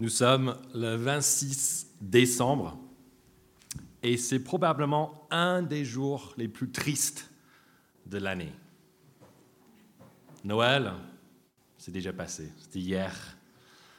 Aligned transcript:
Nous 0.00 0.08
sommes 0.08 0.56
le 0.74 0.96
26 0.96 1.88
décembre 2.00 2.78
et 4.02 4.16
c'est 4.16 4.38
probablement 4.38 5.28
un 5.30 5.60
des 5.60 5.84
jours 5.84 6.32
les 6.38 6.48
plus 6.48 6.70
tristes 6.70 7.30
de 8.06 8.16
l'année. 8.16 8.54
Noël, 10.42 10.94
c'est 11.76 11.90
déjà 11.90 12.14
passé, 12.14 12.50
c'était 12.56 12.78
hier. 12.78 13.36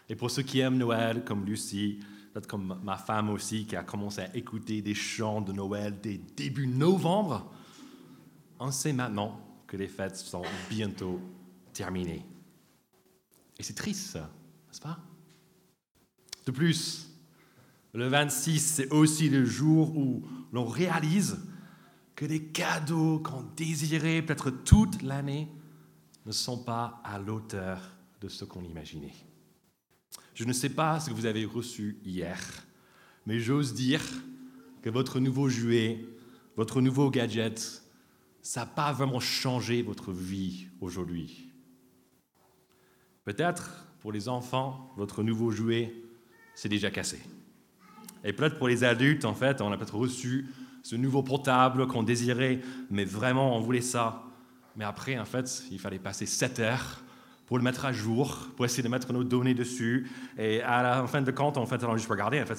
Et 0.10 0.16
pour 0.16 0.32
ceux 0.32 0.42
qui 0.42 0.60
aiment 0.60 0.80
Noël, 0.80 1.24
comme 1.24 1.46
Lucie, 1.46 2.00
peut-être 2.34 2.48
comme 2.48 2.80
ma 2.84 2.98
femme 2.98 3.30
aussi, 3.30 3.68
qui 3.68 3.76
a 3.76 3.84
commencé 3.84 4.22
à 4.22 4.36
écouter 4.36 4.82
des 4.82 4.96
chants 4.96 5.42
de 5.42 5.52
Noël 5.52 6.00
dès 6.02 6.18
début 6.18 6.66
novembre, 6.66 7.54
on 8.60 8.72
sait 8.72 8.92
maintenant 8.92 9.40
que 9.68 9.78
les 9.78 9.88
fêtes 9.88 10.18
sont 10.18 10.42
bientôt 10.68 11.22
terminées. 11.74 12.26
Et 13.60 13.62
c'est 13.62 13.76
triste, 13.76 14.16
n'est-ce 14.16 14.82
pas? 14.82 14.98
De 16.46 16.52
plus, 16.52 17.10
le 17.94 18.08
26, 18.08 18.60
c'est 18.60 18.90
aussi 18.90 19.30
le 19.30 19.46
jour 19.46 19.96
où 19.98 20.24
l'on 20.54 20.66
réalise 20.66 21.40
que 22.16 22.26
les 22.26 22.44
cadeaux 22.44 23.20
qu'on 23.20 23.44
désirait 23.56 24.22
peut-être 24.22 24.50
toute 24.50 25.02
l'année 25.02 25.48
ne 26.26 26.32
sont 26.32 26.58
pas 26.58 27.02
à 27.04 27.20
l'auteur 27.20 27.82
de 28.22 28.28
ce 28.28 28.46
qu'on 28.46 28.64
imaginait. 28.64 29.16
Je 30.34 30.46
ne 30.46 30.54
sais 30.54 30.70
pas 30.70 31.00
ce 31.00 31.10
que 31.10 31.16
vous 31.16 31.26
avez 31.26 31.46
reçu 31.46 32.00
hier, 32.06 32.40
mais 33.26 33.40
j'ose 33.40 33.74
dire 33.74 34.02
que 34.82 34.90
votre 34.90 35.20
nouveau 35.20 35.50
jouet, 35.50 36.06
votre 36.56 36.82
nouveau 36.82 37.10
gadget, 37.10 37.84
ça 38.42 38.62
n'a 38.62 38.66
pas 38.66 38.92
vraiment 38.92 39.20
changé 39.20 39.82
votre 39.82 40.12
vie 40.12 40.68
aujourd'hui. 40.80 41.50
Peut-être 43.24 43.86
pour 44.00 44.12
les 44.12 44.30
enfants, 44.30 44.92
votre 44.98 45.24
nouveau 45.24 45.52
jouet 45.52 45.94
c'est 46.56 46.70
déjà 46.70 46.92
cassé. 46.92 47.20
Et 48.24 48.34
peut-être 48.34 48.58
pour 48.58 48.68
les 48.68 48.84
adultes, 48.84 49.26
en 49.26 49.34
fait, 49.34 49.62
on 49.62 49.72
a 49.72 49.78
peut-être 49.78 49.96
reçu 49.96 50.48
ce 50.84 50.96
nouveau 50.96 51.24
portable 51.24 51.88
qu'on 51.88 52.04
désirait, 52.04 52.60
mais 52.90 53.06
vraiment 53.06 53.56
on 53.56 53.60
voulait 53.60 53.82
ça. 53.82 54.24
Mais 54.76 54.86
après, 54.86 55.18
en 55.18 55.26
fait, 55.26 55.64
il 55.72 55.80
fallait 55.80 56.00
passer 56.00 56.26
7 56.26 56.60
heures 56.60 57.04
pour 57.46 57.58
le 57.58 57.64
mettre 57.64 57.86
à 57.86 57.92
jour, 57.92 58.48
pour 58.56 58.66
essayer 58.66 58.84
de 58.84 58.88
mettre 58.88 59.12
nos 59.12 59.24
données 59.24 59.54
dessus. 59.54 60.10
Et 60.38 60.62
à 60.62 60.82
la 60.82 61.08
fin 61.08 61.22
de 61.22 61.32
compte, 61.32 61.58
en 61.58 61.66
fait, 61.66 61.84
alors 61.84 61.98
juste 61.98 62.10
regarder, 62.10 62.42
en 62.42 62.46
fait, 62.46 62.56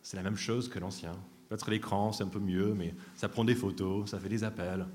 c'est 0.00 0.16
la 0.16 0.22
même 0.22 0.36
chose 0.36 0.68
que 0.68 0.78
l'ancien. 0.78 1.12
Peut-être 1.48 1.70
l'écran, 1.70 2.12
c'est 2.12 2.24
un 2.24 2.28
peu 2.28 2.40
mieux, 2.40 2.74
mais 2.74 2.94
ça 3.14 3.28
prend 3.28 3.44
des 3.44 3.54
photos, 3.54 4.10
ça 4.10 4.18
fait 4.18 4.28
des 4.28 4.44
appels. 4.44 4.86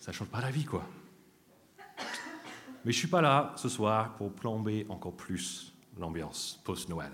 Ça 0.00 0.10
ne 0.10 0.16
change 0.16 0.28
pas 0.28 0.40
la 0.40 0.50
vie, 0.50 0.64
quoi. 0.64 0.86
Mais 2.84 2.92
je 2.92 2.96
ne 2.96 3.00
suis 3.00 3.08
pas 3.08 3.22
là 3.22 3.54
ce 3.56 3.68
soir 3.68 4.14
pour 4.16 4.32
plomber 4.32 4.86
encore 4.88 5.16
plus 5.16 5.72
l'ambiance 5.98 6.60
post-Noël. 6.64 7.12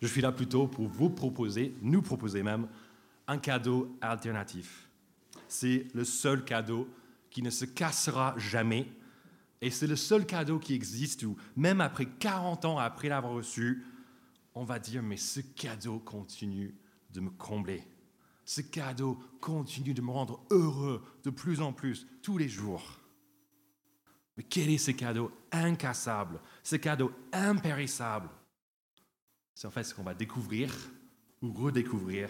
Je 0.00 0.06
suis 0.06 0.22
là 0.22 0.32
plutôt 0.32 0.66
pour 0.66 0.88
vous 0.88 1.10
proposer, 1.10 1.74
nous 1.82 2.00
proposer 2.02 2.42
même, 2.42 2.66
un 3.26 3.38
cadeau 3.38 3.96
alternatif. 4.00 4.88
C'est 5.46 5.86
le 5.94 6.04
seul 6.04 6.44
cadeau 6.44 6.88
qui 7.30 7.42
ne 7.42 7.50
se 7.50 7.64
cassera 7.64 8.34
jamais. 8.38 8.86
Et 9.60 9.70
c'est 9.70 9.86
le 9.86 9.96
seul 9.96 10.26
cadeau 10.26 10.58
qui 10.58 10.74
existe 10.74 11.22
où, 11.22 11.36
même 11.54 11.80
après 11.80 12.06
40 12.06 12.64
ans 12.64 12.78
après 12.78 13.08
l'avoir 13.08 13.34
reçu, 13.34 13.84
on 14.54 14.64
va 14.64 14.78
dire, 14.78 15.02
mais 15.02 15.16
ce 15.16 15.40
cadeau 15.40 15.98
continue 15.98 16.74
de 17.10 17.20
me 17.20 17.30
combler. 17.30 17.84
Ce 18.44 18.60
cadeau 18.60 19.20
continue 19.40 19.94
de 19.94 20.02
me 20.02 20.10
rendre 20.10 20.42
heureux 20.50 21.02
de 21.24 21.30
plus 21.30 21.60
en 21.60 21.72
plus 21.72 22.06
tous 22.22 22.38
les 22.38 22.48
jours. 22.48 23.01
Quel 24.48 24.70
est 24.70 24.78
ce 24.78 24.90
cadeau 24.90 25.30
incassable, 25.50 26.40
ce 26.62 26.76
cadeau 26.76 27.12
impérissable? 27.32 28.28
C'est 29.54 29.66
en 29.66 29.70
fait 29.70 29.84
ce 29.84 29.94
qu'on 29.94 30.02
va 30.02 30.14
découvrir 30.14 30.72
ou 31.42 31.52
redécouvrir 31.52 32.28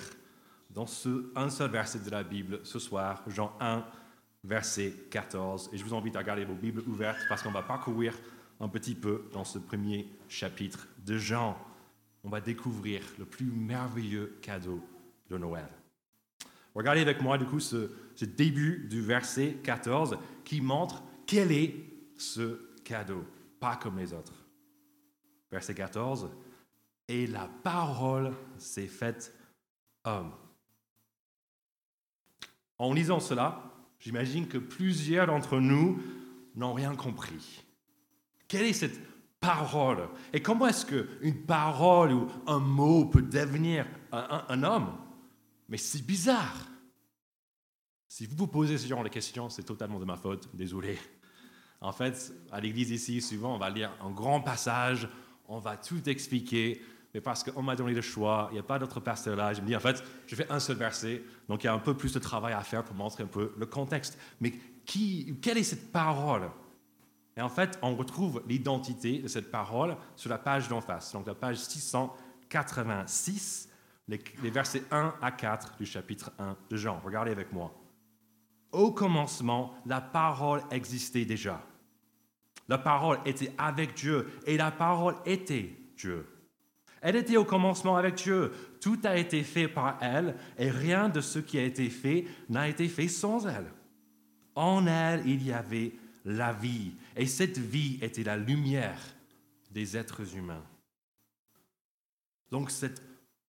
dans 0.71 0.87
ce, 0.87 1.31
un 1.37 1.51
seul 1.51 1.71
verset 1.71 2.01
de 2.01 2.11
la 2.11 2.23
Bible 2.23 2.61
ce 2.65 2.79
soir, 2.79 3.23
Jean 3.29 3.55
1, 3.61 3.85
verset 4.45 4.93
14. 5.11 5.71
Et 5.73 5.77
je 5.77 5.85
vous 5.85 5.95
invite 5.95 6.17
à 6.17 6.23
garder 6.23 6.45
vos 6.45 6.55
Bibles 6.55 6.83
ouvertes 6.89 7.21
parce 7.29 7.43
qu'on 7.43 7.53
va 7.53 7.63
parcourir 7.63 8.15
un 8.61 8.69
petit 8.69 8.95
peu 8.95 9.29
dans 9.33 9.45
ce 9.45 9.59
premier 9.59 10.09
chapitre 10.29 10.87
de 11.05 11.19
Jean. 11.19 11.57
On 12.25 12.29
va 12.29 12.41
découvrir 12.41 13.03
le 13.19 13.25
plus 13.25 13.47
merveilleux 13.47 14.39
cadeau 14.41 14.81
de 15.29 15.37
Noël. 15.37 15.69
Regardez 16.75 17.01
avec 17.03 17.21
moi 17.21 17.37
du 17.37 17.45
coup 17.45 17.61
ce 17.61 17.91
début 18.21 18.87
du 18.89 19.03
verset 19.03 19.59
14 19.63 20.17
qui 20.45 20.61
montre 20.61 21.03
quel 21.27 21.53
est 21.53 21.92
ce 22.23 22.61
cadeau, 22.85 23.25
pas 23.61 23.77
comme 23.77 23.99
les 23.99 24.13
autres. 24.13 24.35
Verset 25.51 25.75
14, 25.75 26.31
et 27.09 27.27
la 27.27 27.49
parole 27.63 28.35
s'est 28.57 28.87
faite 28.87 29.35
homme. 30.05 30.33
En 32.79 32.93
lisant 32.93 33.21
cela, 33.21 33.63
j'imagine 34.01 34.49
que 34.49 34.59
plusieurs 34.59 35.27
d'entre 35.27 35.61
nous 35.61 36.01
n'ont 36.55 36.73
rien 36.73 36.95
compris. 36.95 37.65
Quelle 38.49 38.67
est 38.67 38.73
cette 38.73 38.99
parole? 39.41 40.09
Et 40.33 40.41
comment 40.41 40.67
est-ce 40.67 40.87
qu'une 40.87 41.45
parole 41.45 42.13
ou 42.13 42.29
un 42.47 42.59
mot 42.59 43.05
peut 43.05 43.23
devenir 43.23 43.87
un, 44.11 44.63
homme? 44.63 44.97
Mais 45.69 45.77
c'est 45.77 46.05
bizarre. 46.05 46.67
Si 48.09 48.27
vous 48.27 48.37
vous 48.37 48.47
posez 48.47 48.79
ce 48.79 48.87
genre 48.87 49.05
de 49.05 49.09
questions, 49.09 49.49
c'est 49.49 49.63
totalement 49.63 49.99
de 49.99 50.05
ma 50.05 50.17
faute, 50.17 50.49
désolé. 50.55 50.99
En 51.83 51.93
fait, 51.93 52.33
à 52.53 52.61
l'église 52.61 52.93
ici, 52.93 53.21
souvent, 53.21 53.57
on 53.57 53.59
va 53.59 53.69
lire 53.69 53.91
un 54.01 54.11
grand 54.11 54.41
passage, 54.41 55.09
on 55.49 55.59
va 55.59 55.77
tout 55.77 56.09
expliquer, 56.09 56.81
mais 57.13 57.21
parce 57.21 57.43
qu'on 57.43 57.61
m'a 57.61 57.75
donné 57.75 57.93
le 57.93 58.01
choix, 58.01 58.47
il 58.51 58.55
n'y 58.55 58.61
a 58.61 58.63
pas 58.63 58.79
d'autre 58.79 59.01
pasteur 59.01 59.35
là, 59.35 59.53
je 59.53 59.61
me 59.61 59.67
dis, 59.67 59.75
en 59.75 59.81
fait, 59.81 60.03
je 60.29 60.37
fais 60.37 60.49
un 60.49 60.61
seul 60.61 60.77
verset, 60.77 61.25
donc 61.49 61.65
il 61.65 61.67
y 61.67 61.69
a 61.69 61.75
un 61.75 61.81
peu 61.81 61.95
plus 61.95 62.13
de 62.13 62.21
travail 62.21 62.55
à 62.55 62.61
faire 62.61 62.85
pour 62.85 62.95
montrer 62.95 63.25
un 63.25 63.27
peu 63.27 63.53
le 63.59 63.67
contexte. 63.67 64.17
Mais 64.41 64.53
quelle 64.87 65.59
est 65.59 65.65
cette 65.65 65.91
parole? 65.91 66.49
Et 67.37 67.41
en 67.41 67.49
fait, 67.49 67.77
on 67.83 67.97
retrouve 67.97 68.45
l'identité 68.47 69.19
de 69.19 69.27
cette 69.27 69.51
parole 69.51 69.97
sur 70.15 70.31
la 70.31 70.39
page 70.39 70.69
d'en 70.69 70.81
face, 70.81 71.13
donc 71.13 71.27
la 71.27 71.35
page 71.35 71.57
686, 71.57 73.69
les, 74.07 74.23
les 74.41 74.51
versets 74.51 74.85
1 74.93 75.15
à 75.21 75.33
4 75.33 75.79
du 75.79 75.87
chapitre 75.87 76.31
1 76.39 76.57
de 76.71 76.77
Jean. 76.77 77.01
Regardez 77.05 77.33
avec 77.33 77.53
moi. 77.53 77.75
Au 78.71 78.93
commencement, 78.93 79.75
la 79.85 80.01
parole 80.01 80.63
existait 80.71 81.25
déjà. 81.25 81.61
La 82.69 82.79
parole 82.79 83.19
était 83.25 83.53
avec 83.59 83.95
Dieu 83.95 84.29
et 84.47 84.57
la 84.57 84.71
parole 84.71 85.17
était 85.27 85.71
Dieu. 85.97 86.27
Elle 87.01 87.17
était 87.17 87.37
au 87.37 87.45
commencement 87.45 87.97
avec 87.97 88.15
Dieu. 88.15 88.53
Tout 88.81 88.99
a 89.05 89.17
été 89.17 89.43
fait 89.43 89.69
par 89.69 89.99
elle 90.01 90.37
et 90.57 90.71
rien 90.71 91.09
de 91.09 91.21
ce 91.21 91.41
qui 91.41 91.59
a 91.59 91.65
été 91.65 91.91
fait 91.91 92.27
n'a 92.49 92.69
été 92.69 92.89
fait 92.89 93.09
sans 93.09 93.47
elle. 93.47 93.71
En 94.55 94.87
elle, 94.87 95.27
il 95.27 95.45
y 95.45 95.53
avait 95.53 95.93
la 96.25 96.53
vie 96.53 96.93
et 97.17 97.27
cette 97.27 97.59
vie 97.59 97.99
était 98.03 98.23
la 98.23 98.37
lumière 98.37 99.01
des 99.73 99.97
êtres 99.97 100.37
humains. 100.37 100.65
Donc, 102.51 102.71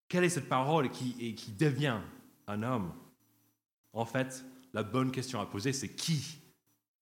quelle 0.10 0.24
est 0.24 0.30
cette 0.30 0.50
parole 0.50 0.90
qui, 0.90 1.54
devient 1.58 2.00
un 2.48 2.64
homme? 2.64 2.92
En 3.94 4.06
fait, 4.06 4.44
la 4.74 4.84
bonne 4.84 5.12
question 5.12 5.40
à 5.40 5.46
poser, 5.46 5.72
c'est 5.72 5.90
qui 5.90 6.40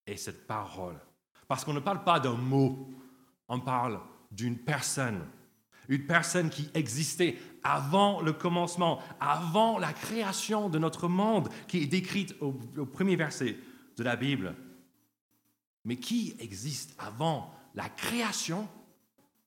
est 0.05 0.17
cette 0.17 0.45
parole? 0.45 0.99
Parce 1.47 1.63
qu'on 1.63 1.73
ne 1.73 1.79
parle 1.79 2.03
pas 2.03 2.19
d'un 2.19 2.35
mot, 2.35 2.89
on 3.47 3.59
parle 3.59 3.99
d'une 4.31 4.57
personne. 4.57 5.25
Une 5.87 6.05
personne 6.07 6.49
qui 6.49 6.69
existait 6.73 7.37
avant 7.63 8.21
le 8.21 8.33
commencement, 8.33 8.99
avant 9.19 9.77
la 9.77 9.93
création 9.93 10.69
de 10.69 10.79
notre 10.79 11.07
monde, 11.07 11.49
qui 11.67 11.83
est 11.83 11.87
décrite 11.87 12.35
au, 12.41 12.53
premier 12.85 13.15
verset 13.15 13.57
de 13.97 14.03
la 14.03 14.15
Bible. 14.15 14.55
Mais 15.83 15.97
qui 15.97 16.35
existe 16.39 16.95
avant 16.97 17.53
la 17.75 17.87
création 17.89 18.67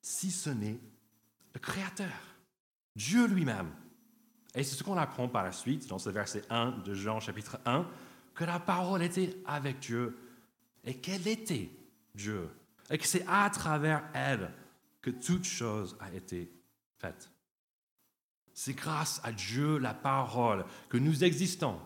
si 0.00 0.30
ce 0.30 0.50
n'est 0.50 0.78
le 1.54 1.60
Créateur, 1.60 2.06
Dieu 2.94 3.26
lui-même 3.26 3.70
Et 4.54 4.62
c'est 4.62 4.76
ce 4.76 4.84
qu'on 4.84 4.96
apprend 4.96 5.28
par 5.28 5.42
la 5.42 5.50
suite 5.52 5.88
dans 5.88 5.98
ce 5.98 6.10
verset 6.10 6.42
1 6.50 6.82
de 6.84 6.94
Jean 6.94 7.18
chapitre 7.18 7.58
1, 7.66 7.84
que 8.34 8.44
la 8.44 8.60
parole 8.60 9.02
était 9.02 9.36
avec 9.44 9.80
Dieu 9.80 10.16
et 10.84 10.94
qu'elle 10.94 11.26
était 11.26 11.70
Dieu. 12.18 12.50
Et 12.90 12.98
que 12.98 13.06
c'est 13.06 13.24
à 13.26 13.48
travers 13.50 14.04
elle 14.12 14.50
que 15.00 15.10
toute 15.10 15.44
chose 15.44 15.96
a 16.00 16.12
été 16.12 16.50
faite. 16.98 17.30
C'est 18.52 18.74
grâce 18.74 19.20
à 19.24 19.32
Dieu, 19.32 19.78
la 19.78 19.94
parole, 19.94 20.64
que 20.88 20.98
nous 20.98 21.24
existons 21.24 21.78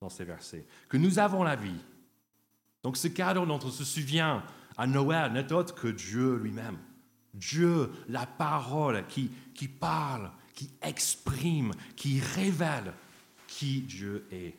dans 0.00 0.10
ces 0.10 0.24
versets, 0.24 0.66
que 0.88 0.96
nous 0.96 1.18
avons 1.18 1.42
la 1.42 1.56
vie. 1.56 1.80
Donc 2.82 2.96
ce 2.96 3.08
cadeau 3.08 3.46
dont 3.46 3.60
on 3.62 3.70
se 3.70 3.84
souvient 3.84 4.44
à 4.76 4.86
Noël 4.86 5.32
n'est 5.32 5.52
autre 5.52 5.74
que 5.74 5.88
Dieu 5.88 6.36
lui-même. 6.36 6.78
Dieu, 7.34 7.90
la 8.08 8.26
parole 8.26 9.06
qui, 9.08 9.30
qui 9.54 9.68
parle, 9.68 10.30
qui 10.54 10.70
exprime, 10.82 11.72
qui 11.96 12.20
révèle 12.20 12.92
qui 13.50 13.82
Dieu 13.82 14.26
est. 14.30 14.54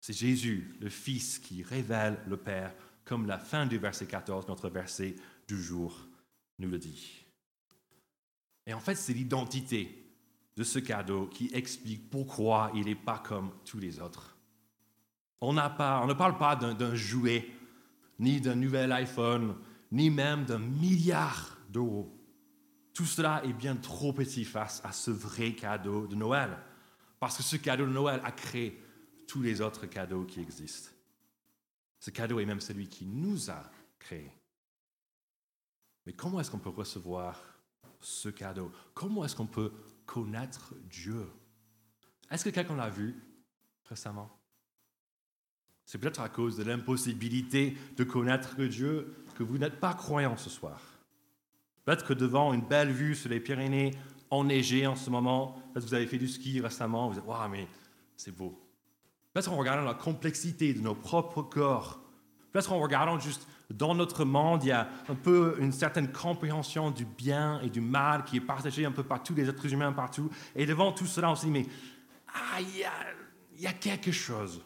C'est 0.00 0.12
Jésus, 0.12 0.74
le 0.80 0.88
Fils, 0.88 1.38
qui 1.38 1.62
révèle 1.62 2.18
le 2.26 2.36
Père 2.36 2.74
comme 3.04 3.26
la 3.26 3.38
fin 3.38 3.66
du 3.66 3.78
verset 3.78 4.06
14, 4.06 4.48
notre 4.48 4.68
verset 4.68 5.16
du 5.48 5.60
jour, 5.60 6.06
nous 6.58 6.68
le 6.68 6.78
dit. 6.78 7.24
Et 8.66 8.74
en 8.74 8.80
fait, 8.80 8.94
c'est 8.94 9.12
l'identité 9.12 10.02
de 10.56 10.64
ce 10.64 10.78
cadeau 10.78 11.26
qui 11.26 11.50
explique 11.52 12.10
pourquoi 12.10 12.70
il 12.74 12.84
n'est 12.84 12.94
pas 12.94 13.18
comme 13.18 13.50
tous 13.64 13.78
les 13.78 14.00
autres. 14.00 14.36
On, 15.40 15.56
on 15.56 16.06
ne 16.06 16.14
parle 16.14 16.38
pas 16.38 16.54
d'un 16.56 16.94
jouet, 16.94 17.48
ni 18.18 18.40
d'un 18.40 18.54
nouvel 18.54 18.92
iPhone, 18.92 19.56
ni 19.90 20.10
même 20.10 20.44
d'un 20.44 20.58
milliard 20.58 21.58
d'euros. 21.68 22.16
Tout 22.94 23.06
cela 23.06 23.42
est 23.44 23.52
bien 23.52 23.74
trop 23.76 24.12
petit 24.12 24.44
face 24.44 24.80
à 24.84 24.92
ce 24.92 25.10
vrai 25.10 25.54
cadeau 25.54 26.06
de 26.06 26.14
Noël. 26.14 26.56
Parce 27.18 27.36
que 27.36 27.42
ce 27.42 27.56
cadeau 27.56 27.86
de 27.86 27.92
Noël 27.92 28.20
a 28.22 28.30
créé 28.30 28.80
tous 29.26 29.42
les 29.42 29.60
autres 29.60 29.86
cadeaux 29.86 30.24
qui 30.24 30.40
existent. 30.40 30.91
Ce 32.02 32.10
cadeau 32.10 32.40
est 32.40 32.44
même 32.44 32.60
celui 32.60 32.88
qui 32.88 33.06
nous 33.06 33.48
a 33.48 33.62
créés. 34.00 34.32
Mais 36.04 36.12
comment 36.12 36.40
est-ce 36.40 36.50
qu'on 36.50 36.58
peut 36.58 36.68
recevoir 36.68 37.40
ce 38.00 38.28
cadeau? 38.28 38.72
Comment 38.92 39.24
est-ce 39.24 39.36
qu'on 39.36 39.46
peut 39.46 39.70
connaître 40.04 40.74
Dieu? 40.90 41.30
Est-ce 42.28 42.44
que 42.44 42.50
quelqu'un 42.50 42.74
l'a 42.74 42.90
vu 42.90 43.14
récemment? 43.84 44.36
C'est 45.84 45.98
peut-être 45.98 46.20
à 46.20 46.28
cause 46.28 46.56
de 46.56 46.64
l'impossibilité 46.64 47.76
de 47.96 48.02
connaître 48.02 48.60
Dieu 48.64 49.24
que 49.36 49.44
vous 49.44 49.58
n'êtes 49.58 49.78
pas 49.78 49.94
croyant 49.94 50.36
ce 50.36 50.50
soir. 50.50 50.82
Peut-être 51.84 52.04
que 52.04 52.14
devant 52.14 52.52
une 52.52 52.66
belle 52.66 52.90
vue 52.90 53.14
sur 53.14 53.30
les 53.30 53.38
Pyrénées 53.38 53.92
enneigées 54.28 54.88
en 54.88 54.96
ce 54.96 55.08
moment, 55.08 55.52
peut-être 55.72 55.84
que 55.84 55.90
vous 55.90 55.94
avez 55.94 56.08
fait 56.08 56.18
du 56.18 56.26
ski 56.26 56.60
récemment, 56.60 57.10
vous 57.10 57.20
dites 57.20 57.28
Waouh, 57.28 57.48
mais 57.48 57.68
c'est 58.16 58.36
beau. 58.36 58.61
Peut-être 59.32 59.52
en 59.52 59.56
regardant 59.56 59.84
la 59.84 59.94
complexité 59.94 60.74
de 60.74 60.80
nos 60.80 60.94
propres 60.94 61.42
corps, 61.42 62.00
peut-être 62.52 62.72
en 62.72 62.78
regardant 62.78 63.18
juste 63.18 63.46
dans 63.70 63.94
notre 63.94 64.24
monde, 64.26 64.62
il 64.64 64.68
y 64.68 64.72
a 64.72 64.88
un 65.08 65.14
peu 65.14 65.56
une 65.58 65.72
certaine 65.72 66.12
compréhension 66.12 66.90
du 66.90 67.06
bien 67.06 67.60
et 67.62 67.70
du 67.70 67.80
mal 67.80 68.24
qui 68.24 68.36
est 68.36 68.40
partagée 68.40 68.84
un 68.84 68.92
peu 68.92 69.02
par 69.02 69.22
tous 69.22 69.34
les 69.34 69.48
êtres 69.48 69.72
humains 69.72 69.92
partout. 69.92 70.30
Et 70.54 70.66
devant 70.66 70.92
tout 70.92 71.06
cela, 71.06 71.30
on 71.30 71.34
se 71.34 71.46
dit, 71.46 71.50
mais 71.50 71.66
ah, 72.28 72.60
il, 72.60 73.60
y 73.60 73.66
a, 73.66 73.72
quelque 73.72 74.12
chose. 74.12 74.62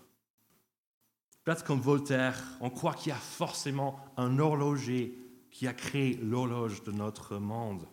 Peut-être 1.45 1.65
comme 1.65 1.81
Voltaire, 1.81 2.43
on 2.61 2.71
croit 2.71 2.95
qu'il 2.95 3.11
y 3.11 3.13
a 3.13 3.19
forcément 3.19 4.01
un 4.17 4.41
horloger 4.41 5.17
qui 5.51 5.69
a 5.69 5.73
créé 5.73 6.17
l'horloge 6.17 6.83
de 6.83 6.91
notre 6.91 7.39
monde. 7.39 7.87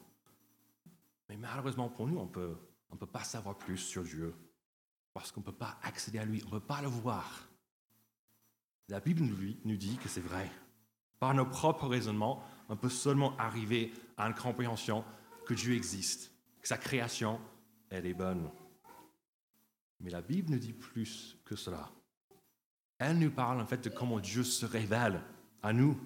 Mais 1.30 1.38
malheureusement 1.38 1.90
pour 1.90 2.08
nous, 2.08 2.18
on 2.18 2.25
ne 2.25 2.98
peut 2.98 3.06
pas 3.06 3.24
savoir 3.24 3.56
plus 3.56 3.78
sur 3.78 4.04
Dieu 4.04 4.34
parce 5.13 5.31
qu'on 5.31 5.42
ne 5.42 5.45
peut 5.45 5.51
pas 5.51 5.77
accéder 5.83 6.19
à 6.19 6.25
lui, 6.25 6.42
on 6.44 6.48
ne 6.48 6.60
peut 6.60 6.65
pas 6.65 6.81
le 6.81 6.88
voir. 6.88 7.48
La 8.89 9.00
Bible 9.00 9.24
nous 9.63 9.77
dit 9.77 9.98
que 9.98 10.10
c'est 10.10 10.21
vrai. 10.21 10.50
Par 11.19 11.33
nos 11.33 11.45
propres 11.45 11.88
raisonnements, 11.88 12.44
on 12.69 12.75
peut 12.75 12.89
seulement 12.89 13.38
arriver 13.38 13.94
à 14.18 14.27
une 14.27 14.33
compréhension 14.33 15.06
que 15.45 15.54
Dieu 15.54 15.74
existe, 15.74 16.31
que 16.62 16.68
sa 16.68 16.77
création, 16.77 17.39
elle 17.89 18.06
est 18.06 18.13
bonne. 18.13 18.50
Mais 20.00 20.10
la 20.10 20.21
Bible 20.21 20.51
nous 20.51 20.60
dit 20.60 20.74
plus 20.74 21.38
que 21.45 21.56
cela. 21.56 21.89
Elle 22.98 23.19
nous 23.19 23.31
parle 23.31 23.62
en 23.62 23.65
fait 23.65 23.83
de 23.83 23.89
comment 23.89 24.19
Dieu 24.19 24.44
se 24.44 24.65
révèle 24.65 25.21
à 25.62 25.74
nous 25.74 25.98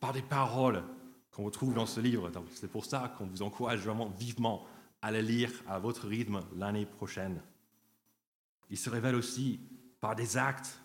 par 0.00 0.12
des 0.12 0.22
paroles 0.22 0.82
qu'on 1.30 1.44
retrouve 1.44 1.74
dans 1.74 1.86
ce 1.86 2.00
livre. 2.00 2.30
C'est 2.54 2.70
pour 2.70 2.84
ça 2.84 3.14
qu'on 3.16 3.26
vous 3.26 3.42
encourage 3.42 3.80
vraiment 3.80 4.08
vivement 4.10 4.66
à 5.02 5.10
le 5.10 5.20
lire 5.20 5.50
à 5.68 5.78
votre 5.78 6.06
rythme 6.06 6.42
l'année 6.56 6.86
prochaine. 6.86 7.40
Il 8.70 8.78
se 8.78 8.90
révèle 8.90 9.14
aussi 9.14 9.60
par 10.00 10.14
des 10.14 10.36
actes 10.36 10.80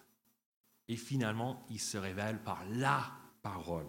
et 0.88 0.96
finalement 0.96 1.66
il 1.70 1.80
se 1.80 1.98
révèle 1.98 2.42
par 2.44 2.64
la 2.70 3.12
parole. 3.42 3.88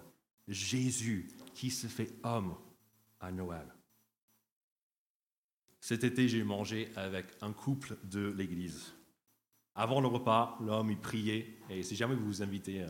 Jésus 0.48 1.30
qui 1.54 1.70
se 1.70 1.86
fait 1.86 2.12
homme 2.22 2.54
à 3.20 3.32
Noël. 3.32 3.66
Cet 5.80 6.02
été, 6.02 6.28
j'ai 6.28 6.42
mangé 6.44 6.90
avec 6.96 7.26
un 7.42 7.52
couple 7.52 7.98
de 8.04 8.32
l'Église. 8.32 8.94
Avant 9.74 10.00
le 10.00 10.06
repas, 10.06 10.56
l'homme, 10.60 10.90
il 10.90 10.98
priait. 10.98 11.58
Et 11.68 11.82
si 11.82 11.94
jamais 11.94 12.14
vous 12.14 12.24
vous 12.24 12.42
invitez 12.42 12.82
euh, 12.82 12.88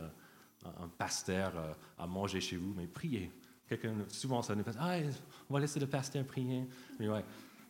un 0.79 0.87
pasteur 0.87 1.57
euh, 1.57 1.73
à 1.97 2.07
manger 2.07 2.39
chez 2.39 2.57
vous, 2.57 2.73
mais 2.73 2.87
priez. 2.87 3.31
souvent, 4.07 4.41
ça 4.41 4.55
nous 4.55 4.63
passe, 4.63 4.77
ah, 4.79 4.97
on 5.49 5.53
va 5.53 5.59
laisser 5.59 5.79
le 5.79 5.87
pasteur 5.87 6.25
prier. 6.25 6.67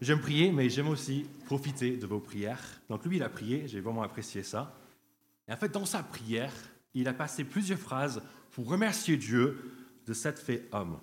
J'aime 0.01 0.19
prier, 0.19 0.51
mais 0.51 0.69
j'aime 0.69 0.89
aussi 0.89 1.25
profiter 1.45 1.97
de 1.97 2.05
vos 2.05 2.19
prières. 2.19 2.81
Donc 2.89 3.05
lui, 3.05 3.17
il 3.17 3.23
a 3.23 3.29
prié, 3.29 3.67
j'ai 3.67 3.79
vraiment 3.79 4.03
apprécié 4.03 4.43
ça. 4.43 4.77
Et 5.47 5.53
en 5.53 5.57
fait, 5.57 5.69
dans 5.69 5.85
sa 5.85 6.03
prière, 6.03 6.53
il 6.93 7.07
a 7.07 7.13
passé 7.13 7.43
plusieurs 7.43 7.79
phrases 7.79 8.21
pour 8.51 8.67
remercier 8.67 9.17
Dieu 9.17 9.71
de 10.05 10.13
cette 10.13 10.39
fait 10.39 10.67
homme. 10.71 10.99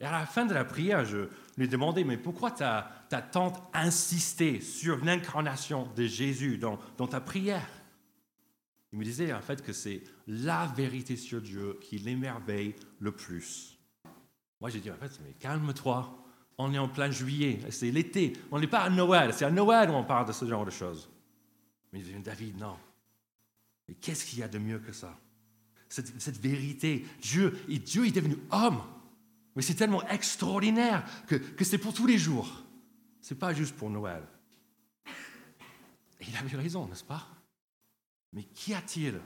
Et 0.00 0.04
à 0.04 0.12
la 0.12 0.26
fin 0.26 0.44
de 0.44 0.52
la 0.52 0.64
prière, 0.64 1.04
je 1.04 1.28
lui 1.56 1.64
ai 1.64 1.68
demandé, 1.68 2.04
mais 2.04 2.18
pourquoi 2.18 2.50
tu 2.50 2.62
as, 2.62 3.06
tant 3.32 3.70
insisté 3.72 4.60
sur 4.60 5.02
l'incarnation 5.04 5.88
de 5.94 6.04
Jésus 6.04 6.58
dans, 6.58 6.78
dans 6.98 7.06
ta 7.06 7.20
prière? 7.20 7.66
Il 8.92 8.98
me 8.98 9.04
disait 9.04 9.32
en 9.32 9.40
fait 9.40 9.62
que 9.62 9.72
c'est 9.72 10.02
la 10.26 10.66
vérité 10.76 11.16
sur 11.16 11.40
Dieu 11.40 11.78
qui 11.80 11.98
l'émerveille 11.98 12.74
le 13.00 13.12
plus. 13.12 13.78
Moi, 14.60 14.70
j'ai 14.70 14.80
dit, 14.80 14.90
en 14.90 14.96
fait, 14.96 15.18
mais 15.24 15.32
calme-toi, 15.34 16.25
on 16.58 16.72
est 16.72 16.78
en 16.78 16.88
plein 16.88 17.10
juillet, 17.10 17.60
c'est 17.70 17.90
l'été, 17.90 18.32
on 18.50 18.58
n'est 18.58 18.66
pas 18.66 18.80
à 18.80 18.90
Noël, 18.90 19.34
c'est 19.34 19.44
à 19.44 19.50
Noël 19.50 19.90
où 19.90 19.94
on 19.94 20.04
parle 20.04 20.26
de 20.26 20.32
ce 20.32 20.46
genre 20.46 20.64
de 20.64 20.70
choses. 20.70 21.08
Mais 21.92 22.00
David, 22.00 22.58
non. 22.58 22.76
Mais 23.88 23.94
qu'est-ce 23.94 24.24
qu'il 24.24 24.38
y 24.38 24.42
a 24.42 24.48
de 24.48 24.58
mieux 24.58 24.78
que 24.78 24.92
ça? 24.92 25.18
Cette, 25.88 26.40
vérité. 26.40 27.06
Dieu, 27.20 27.56
et 27.68 27.78
Dieu 27.78 28.06
est 28.06 28.10
devenu 28.10 28.36
homme. 28.50 28.82
Mais 29.54 29.62
c'est 29.62 29.74
tellement 29.74 30.06
extraordinaire 30.08 31.04
que, 31.26 31.64
c'est 31.64 31.78
pour 31.78 31.94
tous 31.94 32.06
les 32.06 32.18
jours. 32.18 32.64
Ce 33.22 33.32
n'est 33.32 33.38
pas 33.38 33.54
juste 33.54 33.76
pour 33.76 33.88
Noël. 33.88 34.22
Et 36.20 36.26
il 36.28 36.36
avait 36.36 36.56
raison, 36.56 36.86
n'est-ce 36.86 37.04
pas? 37.04 37.26
Mais 38.32 38.42
qu'y 38.42 38.74
a-t-il 38.74 39.20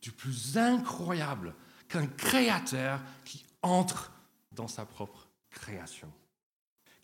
du 0.00 0.12
plus 0.12 0.56
incroyable 0.56 1.54
qu'un 1.88 2.06
créateur 2.06 3.02
qui 3.24 3.44
entre 3.62 4.12
dans 4.52 4.68
sa 4.68 4.86
propre 4.86 5.28
création? 5.50 6.10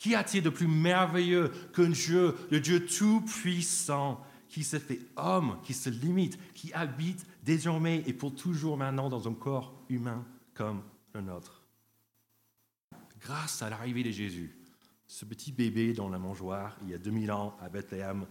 Qu'y 0.05 0.15
a-t-il 0.15 0.43
de 0.43 0.51
plus 0.51 0.67
merveilleux 0.67 1.51
qu'un 1.75 1.89
Dieu, 1.89 2.35
le 2.51 2.61
Dieu 2.61 2.85
tout-puissant, 2.85 4.23
qui 4.51 4.63
se 4.63 4.79
fait 4.79 5.01
homme, 5.17 5.59
qui 5.63 5.73
se 5.73 5.89
limite, 5.89 6.37
qui 6.53 6.75
habite 6.75 7.25
désormais 7.43 8.03
et 8.07 8.13
pour 8.13 8.35
toujours 8.35 8.77
maintenant 8.77 9.09
dans 9.09 9.27
un 9.27 9.33
corps 9.33 9.73
humain 9.89 10.27
comme 10.53 10.83
le 11.15 11.23
nôtre. 11.23 11.63
Grâce 13.19 13.63
à 13.63 13.71
l'arrivée 13.71 14.03
de 14.03 14.11
Jésus, 14.11 14.55
ce 15.07 15.25
petit 15.25 15.53
bébé 15.53 15.95
dans 15.95 16.11
la 16.11 16.19
mangeoire 16.19 16.77
il 16.83 16.91
y 16.91 16.95
a 16.95 16.99
2000 16.99 17.33
ans 17.33 17.57
à 17.63 17.71
Bethléem, 17.71 18.27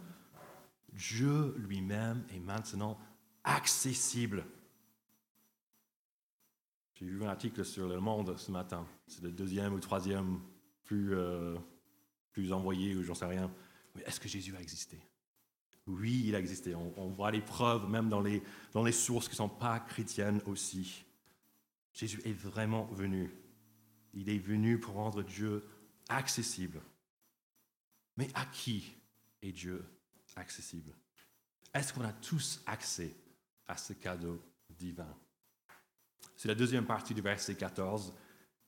Dieu 0.91 1.55
lui-même 1.57 2.24
est 2.31 2.39
maintenant 2.39 3.00
accessible. 3.43 4.45
J'ai 6.93 7.07
vu 7.07 7.25
un 7.25 7.29
article 7.29 7.65
sur 7.65 7.88
Le 7.88 8.00
Monde 8.00 8.38
ce 8.38 8.51
matin. 8.51 8.86
C'est 9.07 9.24
le 9.24 9.31
deuxième 9.31 9.74
ou 9.74 9.79
troisième 9.79 10.39
plus, 10.93 11.15
euh, 11.15 11.57
plus 12.31 12.53
envoyé 12.53 12.95
ou 12.95 13.03
j'en 13.03 13.15
sais 13.15 13.25
rien. 13.25 13.51
Mais 13.95 14.03
est-ce 14.03 14.19
que 14.19 14.29
Jésus 14.29 14.55
a 14.55 14.62
existé? 14.62 15.00
Oui, 15.88 16.25
il 16.27 16.35
a 16.35 16.39
existé. 16.39 16.75
On, 16.75 17.09
voit 17.09 17.31
les 17.31 17.41
preuves 17.41 17.89
même 17.89 18.09
dans 18.09 18.21
les, 18.21 18.43
dans 18.73 18.83
les 18.83 18.91
sources 18.91 19.27
qui 19.27 19.33
ne 19.33 19.38
sont 19.38 19.50
pas 19.50 19.79
chrétiennes 19.79 20.39
aussi. 20.45 21.03
Jésus 21.93 22.21
est 22.25 22.33
vraiment 22.33 22.85
venu. 22.85 23.33
Il 24.13 24.29
est 24.29 24.38
venu 24.38 24.79
pour 24.79 24.93
rendre 24.93 25.23
Dieu 25.23 25.63
accessible. 26.09 26.79
Mais 28.15 28.29
à 28.35 28.45
qui 28.45 28.93
est 29.41 29.51
Dieu 29.51 29.83
accessible? 30.35 30.93
Est-ce 31.73 31.91
qu'on 31.91 32.05
a 32.05 32.13
tous 32.13 32.62
accès 32.67 33.15
à 33.67 33.77
ce 33.77 33.93
cadeau 33.93 34.39
divin? 34.69 35.13
C'est 36.38 36.47
la 36.47 36.55
deuxième 36.55 36.85
partie 36.85 37.15
du 37.15 37.21
verset 37.21 37.55
14 37.55 38.13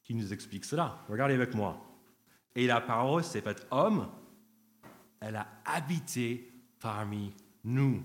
qui 0.03 0.15
nous 0.15 0.34
explique 0.34 0.65
cela. 0.65 1.05
Regardez 1.08 1.36
avec 1.36 1.53
moi. 1.53 1.95
Et 2.56 2.68
la 2.68 2.82
parole 2.82 3.24
s'est 3.24 3.42
faite 3.42 3.68
homme, 3.72 4.08
elle 5.20 5.36
a 5.36 5.48
habité 5.66 6.52
parmi 6.80 7.34
nous. 7.64 8.02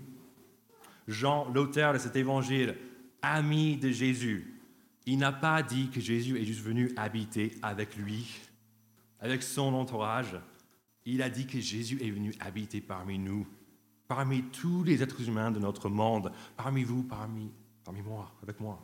Jean, 1.07 1.49
l'auteur 1.53 1.93
de 1.93 1.97
cet 1.97 2.15
évangile, 2.15 2.77
ami 3.21 3.77
de 3.77 3.89
Jésus, 3.89 4.61
il 5.05 5.17
n'a 5.17 5.31
pas 5.31 5.63
dit 5.63 5.89
que 5.89 5.99
Jésus 5.99 6.39
est 6.39 6.45
juste 6.45 6.61
venu 6.61 6.91
habiter 6.95 7.57
avec 7.61 7.95
lui, 7.95 8.39
avec 9.19 9.41
son 9.43 9.73
entourage. 9.73 10.35
Il 11.05 11.21
a 11.21 11.29
dit 11.29 11.47
que 11.47 11.59
Jésus 11.59 11.99
est 12.03 12.11
venu 12.11 12.33
habiter 12.39 12.81
parmi 12.81 13.17
nous, 13.17 13.47
parmi 14.07 14.43
tous 14.43 14.83
les 14.83 15.01
êtres 15.01 15.27
humains 15.27 15.51
de 15.51 15.59
notre 15.59 15.89
monde, 15.89 16.31
parmi 16.55 16.83
vous, 16.83 17.03
parmi, 17.03 17.51
parmi 17.83 18.01
moi, 18.01 18.31
avec 18.43 18.59
moi. 18.59 18.79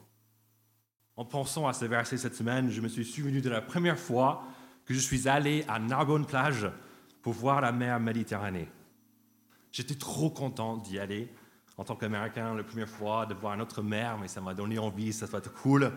En 1.15 1.25
pensant 1.25 1.67
à 1.67 1.73
ce 1.73 1.85
verset 1.85 2.17
cette 2.17 2.35
semaine, 2.35 2.69
je 2.69 2.81
me 2.81 2.87
suis 2.87 3.05
souvenu 3.05 3.41
de 3.41 3.49
la 3.49 3.61
première 3.61 3.99
fois 3.99 4.43
que 4.87 4.93
je 4.93 4.99
suis 4.99 5.27
allé 5.27 5.65
à 5.67 5.77
Narbonne 5.79 6.25
plage 6.25 6.67
pour 7.21 7.33
voir 7.33 7.61
la 7.61 7.71
mer 7.71 7.99
Méditerranée. 7.99 8.69
J'étais 9.71 9.95
trop 9.95 10.29
content 10.29 10.77
d'y 10.77 10.97
aller 10.97 11.31
en 11.75 11.83
tant 11.83 11.95
qu'Américain 11.95 12.55
la 12.55 12.63
première 12.63 12.89
fois, 12.89 13.25
de 13.25 13.35
voir 13.35 13.55
notre 13.57 13.83
mer, 13.83 14.17
mais 14.17 14.27
ça 14.27 14.41
m'a 14.41 14.53
donné 14.53 14.79
envie, 14.79 15.13
ça 15.13 15.25
va 15.27 15.37
être 15.39 15.53
cool. 15.53 15.91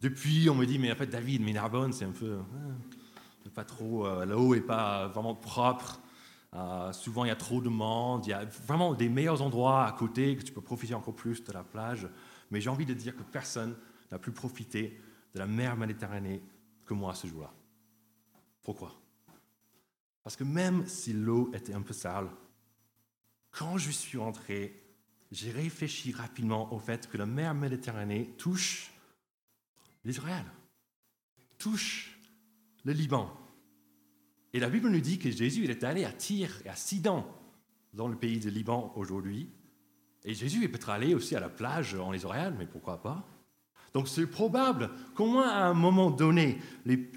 Depuis, 0.00 0.48
on 0.48 0.54
me 0.54 0.64
dit, 0.64 0.78
mais 0.78 0.90
en 0.90 0.94
fait, 0.94 1.08
David, 1.08 1.42
mais 1.42 1.52
Narbonne, 1.52 1.92
c'est 1.92 2.04
un 2.04 2.12
peu. 2.12 2.38
hein, 2.38 3.50
pas 3.54 3.64
trop. 3.64 4.06
euh, 4.06 4.24
L'eau 4.24 4.54
n'est 4.54 4.60
pas 4.60 5.08
vraiment 5.08 5.34
propre. 5.34 6.00
Euh, 6.54 6.92
souvent, 6.92 7.24
il 7.24 7.28
y 7.28 7.32
a 7.32 7.36
trop 7.36 7.60
de 7.60 7.68
monde. 7.68 8.24
Il 8.26 8.30
y 8.30 8.32
a 8.32 8.44
vraiment 8.66 8.94
des 8.94 9.08
meilleurs 9.08 9.42
endroits 9.42 9.84
à 9.84 9.92
côté 9.92 10.36
que 10.36 10.42
tu 10.42 10.52
peux 10.52 10.60
profiter 10.60 10.94
encore 10.94 11.14
plus 11.14 11.42
de 11.42 11.52
la 11.52 11.64
plage. 11.64 12.08
Mais 12.50 12.60
j'ai 12.60 12.70
envie 12.70 12.86
de 12.86 12.94
dire 12.94 13.16
que 13.16 13.22
personne 13.22 13.74
n'a 14.10 14.18
plus 14.18 14.32
profité 14.32 14.98
de 15.34 15.38
la 15.40 15.46
mer 15.46 15.76
Méditerranée 15.76 16.40
que 16.86 16.94
moi 16.94 17.14
ce 17.14 17.26
jour-là. 17.26 17.50
Pourquoi? 18.62 18.94
Parce 20.22 20.36
que 20.36 20.44
même 20.44 20.86
si 20.86 21.12
l'eau 21.12 21.50
était 21.52 21.74
un 21.74 21.82
peu 21.82 21.92
sale, 21.92 22.28
quand 23.50 23.76
je 23.76 23.90
suis 23.90 24.18
rentré, 24.18 24.82
j'ai 25.30 25.50
réfléchi 25.50 26.12
rapidement 26.12 26.72
au 26.72 26.78
fait 26.78 27.08
que 27.08 27.18
la 27.18 27.26
mer 27.26 27.54
Méditerranée 27.54 28.34
touche 28.38 28.92
l'Israël, 30.04 30.44
touche 31.58 32.18
le 32.84 32.92
Liban. 32.92 33.30
Et 34.52 34.60
la 34.60 34.68
Bible 34.68 34.90
nous 34.90 35.00
dit 35.00 35.18
que 35.18 35.30
Jésus 35.30 35.64
il 35.64 35.70
est 35.70 35.84
allé 35.84 36.04
à 36.04 36.12
Tyr 36.12 36.60
et 36.64 36.68
à 36.68 36.76
Sidon, 36.76 37.24
dans 37.92 38.08
le 38.08 38.16
pays 38.16 38.38
du 38.38 38.50
Liban 38.50 38.92
aujourd'hui. 38.96 39.50
Et 40.24 40.34
Jésus 40.34 40.64
est 40.64 40.68
peut-être 40.68 40.90
allé 40.90 41.14
aussi 41.14 41.34
à 41.34 41.40
la 41.40 41.48
plage 41.48 41.94
en 41.94 42.12
Israël, 42.12 42.54
mais 42.58 42.66
pourquoi 42.66 43.02
pas? 43.02 43.26
Donc 43.94 44.08
c'est 44.08 44.26
probable 44.26 44.90
qu'au 45.14 45.26
moins 45.26 45.48
à 45.48 45.64
un 45.66 45.74
moment 45.74 46.10
donné, 46.10 46.58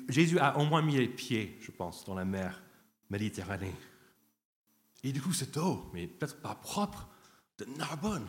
Jésus 0.10 0.40
a 0.40 0.58
au 0.58 0.66
moins 0.66 0.82
mis 0.82 0.98
les 0.98 1.08
pieds, 1.08 1.58
je 1.62 1.72
pense, 1.72 2.06
dans 2.06 2.16
la 2.16 2.26
mer 2.26 2.62
Méditerranée. 3.10 3.76
Et 5.04 5.12
du 5.12 5.22
coup, 5.22 5.32
cette 5.32 5.56
eau, 5.58 5.90
mais 5.94 6.08
peut-être 6.08 6.42
pas 6.42 6.56
propre, 6.56 7.08
de 7.60 7.66
Narbonne, 7.78 8.28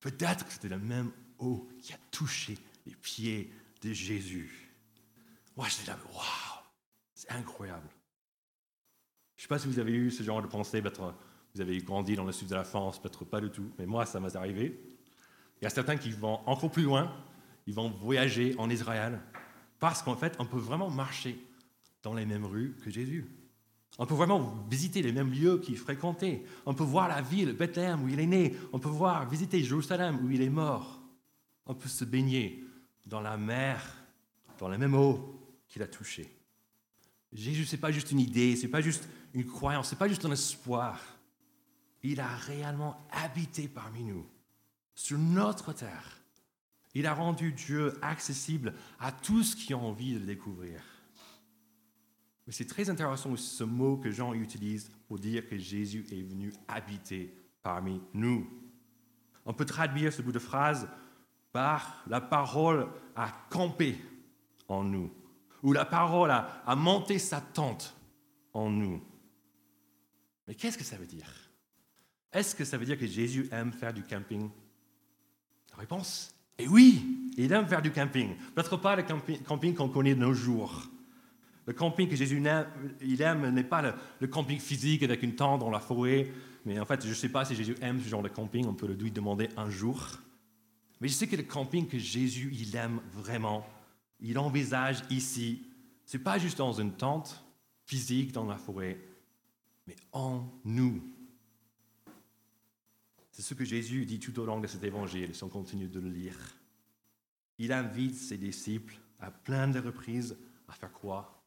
peut-être 0.00 0.44
que 0.44 0.52
c'était 0.52 0.68
la 0.68 0.78
même 0.78 1.12
eau 1.38 1.68
qui 1.80 1.92
a 1.92 1.98
touché 2.10 2.58
les 2.84 2.94
pieds 2.94 3.52
de 3.82 3.92
Jésus. 3.92 4.74
Moi, 5.56 5.66
j'étais 5.68 5.92
là, 5.92 5.98
waouh, 6.12 6.64
c'est 7.14 7.30
incroyable. 7.30 7.88
Je 9.36 9.40
ne 9.40 9.42
sais 9.42 9.48
pas 9.48 9.58
si 9.58 9.68
vous 9.68 9.78
avez 9.78 9.92
eu 9.92 10.10
ce 10.10 10.22
genre 10.22 10.42
de 10.42 10.46
pensée, 10.46 10.82
peut-être 10.82 11.14
vous 11.54 11.60
avez 11.60 11.78
grandi 11.78 12.16
dans 12.16 12.24
le 12.24 12.32
sud 12.32 12.48
de 12.48 12.54
la 12.54 12.64
France, 12.64 13.00
peut-être 13.00 13.24
pas 13.24 13.40
du 13.40 13.50
tout, 13.50 13.70
mais 13.78 13.86
moi, 13.86 14.04
ça 14.04 14.20
m'est 14.20 14.36
arrivé. 14.36 14.78
Il 15.60 15.64
y 15.64 15.66
a 15.66 15.70
certains 15.70 15.96
qui 15.96 16.10
vont 16.10 16.40
encore 16.46 16.70
plus 16.70 16.82
loin, 16.82 17.16
ils 17.66 17.74
vont 17.74 17.90
voyager 17.90 18.54
en 18.58 18.70
Israël, 18.70 19.20
parce 19.78 20.02
qu'en 20.02 20.16
fait, 20.16 20.36
on 20.38 20.46
peut 20.46 20.58
vraiment 20.58 20.90
marcher 20.90 21.38
dans 22.02 22.14
les 22.14 22.24
mêmes 22.24 22.46
rues 22.46 22.76
que 22.84 22.90
Jésus. 22.90 23.26
On 23.98 24.06
peut 24.06 24.14
vraiment 24.14 24.66
visiter 24.70 25.02
les 25.02 25.12
mêmes 25.12 25.32
lieux 25.32 25.58
qu'il 25.58 25.76
fréquentait. 25.76 26.44
On 26.66 26.74
peut 26.74 26.84
voir 26.84 27.08
la 27.08 27.22
ville, 27.22 27.52
Bethléem, 27.52 28.02
où 28.02 28.08
il 28.08 28.20
est 28.20 28.26
né. 28.26 28.54
On 28.72 28.78
peut 28.78 28.88
voir, 28.88 29.28
visiter 29.28 29.62
Jérusalem, 29.62 30.20
où 30.22 30.30
il 30.30 30.42
est 30.42 30.50
mort. 30.50 31.00
On 31.64 31.74
peut 31.74 31.88
se 31.88 32.04
baigner 32.04 32.62
dans 33.06 33.20
la 33.20 33.36
mer, 33.36 33.82
dans 34.58 34.68
la 34.68 34.78
même 34.78 34.94
eau 34.94 35.40
qu'il 35.68 35.82
a 35.82 35.86
touchée. 35.86 36.30
Jésus, 37.32 37.64
ce 37.64 37.74
n'est 37.74 37.80
pas 37.80 37.90
juste 37.90 38.12
une 38.12 38.20
idée, 38.20 38.54
ce 38.56 38.62
n'est 38.62 38.70
pas 38.70 38.80
juste 38.80 39.08
une 39.34 39.44
croyance, 39.44 39.88
ce 39.88 39.94
n'est 39.94 39.98
pas 39.98 40.08
juste 40.08 40.24
un 40.24 40.32
espoir. 40.32 41.00
Il 42.02 42.20
a 42.20 42.28
réellement 42.28 43.06
habité 43.10 43.66
parmi 43.66 44.04
nous, 44.04 44.26
sur 44.94 45.18
notre 45.18 45.72
terre. 45.72 46.20
Il 46.98 47.06
a 47.06 47.12
rendu 47.12 47.52
Dieu 47.52 47.92
accessible 48.00 48.72
à 48.98 49.12
tous 49.12 49.54
qui 49.54 49.74
ont 49.74 49.86
envie 49.86 50.14
de 50.14 50.18
le 50.18 50.24
découvrir. 50.24 50.80
Mais 52.46 52.54
c'est 52.54 52.64
très 52.64 52.88
intéressant 52.88 53.36
ce 53.36 53.64
mot 53.64 53.98
que 53.98 54.10
Jean 54.10 54.32
utilise 54.32 54.90
pour 55.06 55.18
dire 55.18 55.46
que 55.46 55.58
Jésus 55.58 56.06
est 56.10 56.22
venu 56.22 56.54
habiter 56.68 57.36
parmi 57.62 58.00
nous. 58.14 58.48
On 59.44 59.52
peut 59.52 59.66
traduire 59.66 60.10
ce 60.10 60.22
bout 60.22 60.32
de 60.32 60.38
phrase 60.38 60.88
par 61.52 62.02
la 62.06 62.22
parole 62.22 62.88
a 63.14 63.30
campé 63.50 63.98
en 64.66 64.82
nous, 64.82 65.12
ou 65.62 65.74
la 65.74 65.84
parole 65.84 66.30
a, 66.30 66.62
a 66.64 66.76
monté 66.76 67.18
sa 67.18 67.42
tente 67.42 67.94
en 68.54 68.70
nous. 68.70 69.04
Mais 70.48 70.54
qu'est-ce 70.54 70.78
que 70.78 70.84
ça 70.84 70.96
veut 70.96 71.06
dire? 71.06 71.30
Est-ce 72.32 72.54
que 72.54 72.64
ça 72.64 72.78
veut 72.78 72.86
dire 72.86 72.98
que 72.98 73.06
Jésus 73.06 73.50
aime 73.52 73.74
faire 73.74 73.92
du 73.92 74.02
camping? 74.02 74.48
La 75.72 75.76
réponse? 75.76 76.35
Est 76.58 76.68
oui, 76.68 77.32
il 77.36 77.52
aime 77.52 77.66
faire 77.66 77.82
du 77.82 77.90
camping. 77.90 78.34
Peut-être 78.54 78.76
pas 78.78 78.96
le 78.96 79.02
campi- 79.02 79.42
camping 79.42 79.74
qu'on 79.74 79.88
connaît 79.88 80.14
de 80.14 80.20
nos 80.20 80.32
jours. 80.32 80.88
Le 81.66 81.72
camping 81.72 82.08
que 82.08 82.16
Jésus 82.16 82.42
aime, 82.44 82.66
il 83.00 83.20
aime 83.22 83.50
n'est 83.50 83.64
pas 83.64 83.82
le, 84.20 84.26
camping 84.28 84.58
physique 84.58 85.02
avec 85.02 85.22
une 85.22 85.34
tente 85.34 85.60
dans 85.60 85.70
la 85.70 85.80
forêt, 85.80 86.30
mais 86.64 86.78
en 86.78 86.84
fait, 86.84 87.02
je 87.02 87.08
ne 87.08 87.14
sais 87.14 87.28
pas 87.28 87.44
si 87.44 87.54
Jésus 87.54 87.76
aime 87.82 88.00
ce 88.00 88.08
genre 88.08 88.22
de 88.22 88.28
camping, 88.28 88.66
on 88.66 88.74
peut 88.74 88.86
lui 88.86 89.10
demander 89.10 89.48
un 89.56 89.68
jour. 89.68 90.18
Mais 91.00 91.08
je 91.08 91.14
sais 91.14 91.26
que 91.26 91.36
le 91.36 91.42
camping 91.42 91.86
que 91.86 91.98
Jésus, 91.98 92.50
il 92.58 92.74
aime 92.76 93.00
vraiment, 93.12 93.66
il 94.20 94.38
envisage 94.38 95.02
ici, 95.10 95.62
c'est 96.04 96.20
pas 96.20 96.38
juste 96.38 96.58
dans 96.58 96.72
une 96.72 96.92
tente 96.92 97.44
physique 97.84 98.32
dans 98.32 98.46
la 98.46 98.56
forêt, 98.56 98.98
mais 99.86 99.96
en 100.12 100.44
nous. 100.64 101.02
C'est 103.36 103.42
ce 103.42 103.52
que 103.52 103.66
Jésus 103.66 104.06
dit 104.06 104.18
tout 104.18 104.40
au 104.40 104.46
long 104.46 104.60
de 104.60 104.66
cet 104.66 104.82
évangile, 104.82 105.34
si 105.34 105.44
on 105.44 105.50
continue 105.50 105.88
de 105.88 106.00
le 106.00 106.08
lire. 106.08 106.38
Il 107.58 107.70
invite 107.70 108.14
ses 108.14 108.38
disciples 108.38 108.98
à 109.20 109.30
plein 109.30 109.68
de 109.68 109.78
reprises 109.78 110.38
à 110.66 110.72
faire 110.72 110.90
quoi 110.90 111.44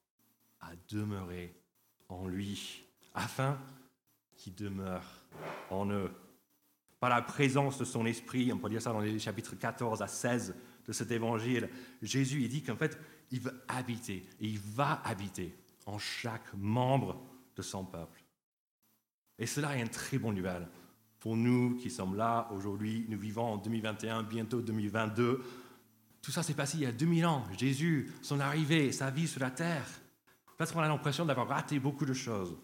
À 0.61 0.73
demeurer 0.87 1.51
en 2.07 2.27
lui, 2.27 2.83
afin 3.15 3.59
qu'il 4.35 4.53
demeure 4.53 5.03
en 5.71 5.89
eux. 5.89 6.11
Par 6.99 7.09
la 7.09 7.23
présence 7.23 7.79
de 7.79 7.85
son 7.85 8.05
esprit, 8.05 8.53
on 8.53 8.59
peut 8.59 8.69
dire 8.69 8.83
ça 8.83 8.93
dans 8.93 8.99
les 8.99 9.17
chapitres 9.17 9.55
14 9.55 10.03
à 10.03 10.07
16 10.07 10.53
de 10.85 10.91
cet 10.91 11.09
évangile, 11.09 11.71
Jésus 12.03 12.43
il 12.43 12.49
dit 12.49 12.61
qu'en 12.61 12.77
fait, 12.77 12.99
il 13.31 13.39
veut 13.39 13.63
habiter 13.67 14.27
et 14.39 14.47
il 14.47 14.59
va 14.59 15.01
habiter 15.03 15.55
en 15.87 15.97
chaque 15.97 16.53
membre 16.53 17.19
de 17.55 17.63
son 17.63 17.83
peuple. 17.83 18.23
Et 19.39 19.47
cela 19.47 19.75
est 19.75 19.81
une 19.81 19.89
très 19.89 20.19
bonne 20.19 20.35
nouvelle 20.35 20.67
pour 21.19 21.35
nous 21.35 21.75
qui 21.75 21.89
sommes 21.89 22.15
là 22.15 22.49
aujourd'hui. 22.51 23.05
Nous 23.09 23.17
vivons 23.17 23.53
en 23.53 23.57
2021, 23.57 24.23
bientôt 24.23 24.61
2022. 24.61 25.43
Tout 26.21 26.31
ça 26.31 26.43
s'est 26.43 26.53
passé 26.53 26.77
il 26.77 26.83
y 26.83 26.85
a 26.85 26.91
2000 26.91 27.25
ans. 27.25 27.43
Jésus, 27.57 28.11
son 28.21 28.39
arrivée, 28.39 28.91
sa 28.91 29.09
vie 29.09 29.27
sur 29.27 29.41
la 29.41 29.51
terre. 29.51 29.85
Peut-être 30.57 30.73
qu'on 30.73 30.81
a 30.81 30.87
l'impression 30.87 31.25
d'avoir 31.25 31.47
raté 31.47 31.79
beaucoup 31.79 32.05
de 32.05 32.13
choses. 32.13 32.55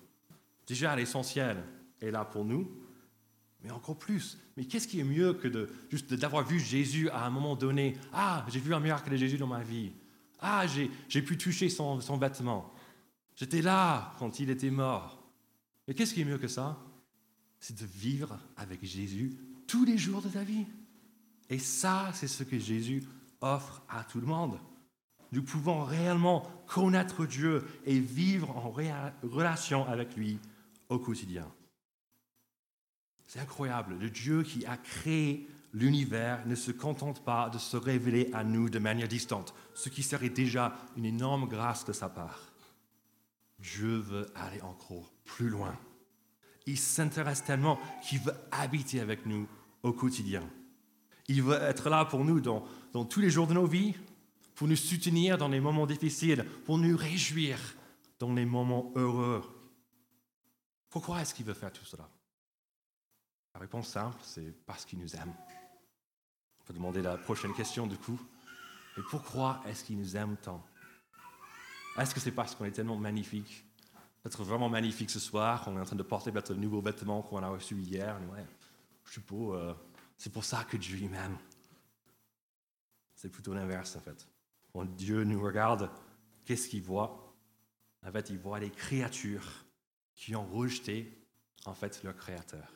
Déjà, 0.68 0.96
l'essentiel 0.96 1.64
est 2.02 2.12
là 2.12 2.26
pour 2.26 2.44
nous, 2.44 2.70
mais 3.64 3.72
encore 3.72 3.98
plus. 3.98 4.38
Mais 4.58 4.66
qu'est-ce 4.66 4.88
qui 4.88 5.00
est 5.00 5.06
mieux 5.06 5.34
que 5.34 5.48
de 5.48 5.70
juste 5.90 6.14
d'avoir 6.14 6.46
vu 6.46 6.60
Jésus 6.60 7.10
à 7.10 7.26
un 7.26 7.30
moment 7.30 7.56
donné? 7.56 7.98
Ah, 8.14 8.46
j'ai 8.50 8.60
vu 8.60 8.74
un 8.74 8.80
miracle 8.80 9.10
de 9.10 9.16
Jésus 9.16 9.38
dans 9.38 9.48
ma 9.48 9.64
vie. 9.64 9.92
Ah, 10.40 10.66
j'ai, 10.68 11.22
pu 11.22 11.38
toucher 11.38 11.70
son, 11.70 12.02
son 12.02 12.18
vêtement. 12.18 12.74
J'étais 13.36 13.62
là 13.62 14.14
quand 14.20 14.40
il 14.40 14.50
était 14.50 14.70
mort. 14.70 15.24
Mais 15.88 15.94
qu'est-ce 15.94 16.14
qui 16.14 16.22
est 16.22 16.26
mieux 16.26 16.38
que 16.38 16.48
ça? 16.48 16.78
C'est 17.67 17.79
de 17.79 17.86
vivre 17.88 18.38
avec 18.57 18.86
Jésus 18.86 19.39
tous 19.65 19.86
les 19.86 19.98
jours 19.98 20.22
de 20.22 20.29
ta 20.29 20.43
vie. 20.43 20.67
Et 21.50 21.57
ça, 21.57 22.12
c'est 22.13 22.27
ce 22.27 22.43
que 22.43 22.60
Jésus 22.60 23.01
offre 23.41 23.81
à 23.89 24.03
tout 24.03 24.22
le 24.22 24.27
monde. 24.27 24.60
Nous 25.31 25.41
pouvons 25.41 25.84
réellement 25.84 26.43
connaître 26.67 27.25
Dieu 27.25 27.65
et 27.84 28.00
vivre 28.00 28.55
en 28.55 28.72
relation 29.24 29.84
avec 29.88 30.15
lui 30.15 30.38
au 30.89 31.00
quotidien. 31.00 31.51
C'est 33.25 33.39
incroyable. 33.39 33.98
Le 34.00 34.12
Dieu 34.12 34.43
qui 34.43 34.63
a 34.67 34.77
créé 34.77 35.50
l'univers 35.74 36.45
ne 36.45 36.53
se 36.53 36.69
contente 36.69 37.24
pas 37.25 37.50
de 37.50 37.57
se 37.57 37.77
révéler 37.77 38.29
à 38.31 38.43
nous 38.43 38.69
de 38.69 38.77
manière 38.77 39.07
distante, 39.07 39.55
ce 39.74 39.89
qui 39.89 40.03
serait 40.03 40.29
déjà 40.29 40.77
une 40.98 41.05
énorme 41.05 41.48
grâce 41.48 41.84
de 41.84 41.93
sa 41.93 42.10
part. 42.10 42.53
Dieu 43.57 43.98
veut 43.98 44.27
aller 44.36 44.62
encore 44.62 45.12
plus 45.24 45.50
loin. 45.50 45.75
Il 46.65 46.77
s'intéresse 46.77 47.43
tellement 47.43 47.79
qu'il 48.03 48.19
veut 48.19 48.34
habiter 48.51 49.00
avec 49.00 49.25
nous 49.25 49.48
au 49.84 49.93
quotidien. 49.93 50.43
Il 51.27 51.43
veut 51.43 51.62
être 51.62 51.89
là 51.89 52.05
pour 52.05 52.24
nous 52.24 52.39
dans, 52.39 52.65
tous 53.05 53.19
les 53.19 53.29
jours 53.29 53.48
de 53.48 53.53
nos 53.53 53.67
vies, 53.67 53.95
pour 54.55 54.67
nous 54.67 54.75
soutenir 54.75 55.38
dans 55.38 55.48
les 55.48 55.60
moments 55.60 55.86
difficiles, 55.86 56.45
pour 56.65 56.77
nous 56.77 56.95
réjouir 56.95 57.60
dans 58.19 58.34
les 58.34 58.45
moments 58.45 58.91
heureux. 58.95 59.43
Pourquoi 60.89 61.22
est-ce 61.22 61.34
qu'il 61.34 61.45
veut 61.45 61.53
faire 61.53 61.74
tout 61.74 61.86
cela? 61.86 62.10
La 63.53 63.60
réponse 63.60 63.89
simple, 63.89 64.17
c'est 64.22 64.53
parce 64.65 64.86
qu'il 64.86 65.00
nous 65.00 65.15
aime. 65.15 65.34
On 66.60 66.63
peut 66.65 66.74
demander 66.74 67.01
la 67.01 67.17
prochaine 67.17 67.53
question 67.53 67.86
du 67.88 67.98
coup. 67.98 68.19
Et 68.98 69.01
pourquoi 69.10 69.62
est-ce 69.65 69.84
qu'il 69.84 69.98
nous 69.98 70.15
aime 70.15 70.38
tant? 70.38 70.65
Est-ce 71.98 72.13
que 72.13 72.19
c'est 72.19 72.31
parce 72.31 72.55
qu'on 72.55 72.65
est 72.65 72.72
tellement 72.72 72.98
magnifique? 72.98 73.65
Peut-être 74.25 74.44
vraiment 74.44 74.70
magnifique 74.70 75.12
ce 75.12 75.20
soir, 75.20 75.63
on 75.67 75.77
est 75.77 75.79
en 75.79 75.86
train 75.86 75.96
de 75.96 76.01
porter 76.01 76.32
peut-être 76.32 76.50
le 76.50 76.60
nouveau 76.60 76.82
vêtement 76.82 77.22
qu'on 77.22 77.44
a 77.44 77.48
reçu 77.48 77.75
hier. 77.75 78.20
Ouais, 78.34 78.44
je 79.05 79.12
suis 79.12 79.22
beau, 79.22 79.53
euh, 79.53 79.72
c'est 80.17 80.34
pour 80.34 80.44
ça 80.44 80.63
que 80.63 80.77
Dieu 80.77 81.08
m'aime. 81.08 81.38
C'est 83.13 83.29
plutôt 83.29 83.53
l'inverse 83.53 83.96
en 83.96 84.00
fait. 84.00 84.27
Quand 84.74 84.84
Dieu 84.84 85.24
nous 85.25 85.39
regarde, 85.39 85.91
qu'est-ce 86.44 86.70
qu'il 86.70 86.82
voit? 86.82 87.36
En 88.03 88.12
fait, 88.12 88.32
il 88.32 88.39
voit 88.39 88.60
les 88.60 88.72
créatures 88.72 89.63
qui 90.15 90.36
ont 90.36 90.48
rejeté 90.48 91.24
en 91.67 91.75
fait 91.75 92.01
leur 92.03 92.15
Créateur. 92.15 92.74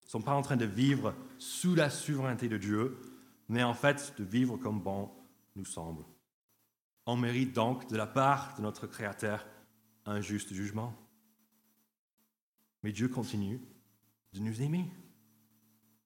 Ils 0.00 0.06
ne 0.06 0.10
sont 0.10 0.22
pas 0.22 0.34
en 0.34 0.42
train 0.42 0.56
de 0.56 0.64
vivre 0.64 1.14
sous 1.38 1.76
la 1.76 1.90
souveraineté 1.90 2.48
de 2.48 2.58
Dieu, 2.58 3.00
mais 3.48 3.62
en 3.62 3.74
fait 3.74 4.14
de 4.18 4.24
vivre 4.24 4.56
comme 4.56 4.80
bon 4.80 5.12
nous 5.54 5.64
semble. 5.64 6.02
On 7.06 7.16
mérite 7.16 7.52
donc 7.52 7.86
de 7.88 7.96
la 7.96 8.08
part 8.08 8.56
de 8.56 8.62
notre 8.62 8.88
Créateur 8.88 9.46
un 10.06 10.20
juste 10.20 10.52
jugement. 10.52 10.94
Mais 12.82 12.92
Dieu 12.92 13.08
continue 13.08 13.60
de 14.32 14.40
nous 14.40 14.60
aimer. 14.62 14.88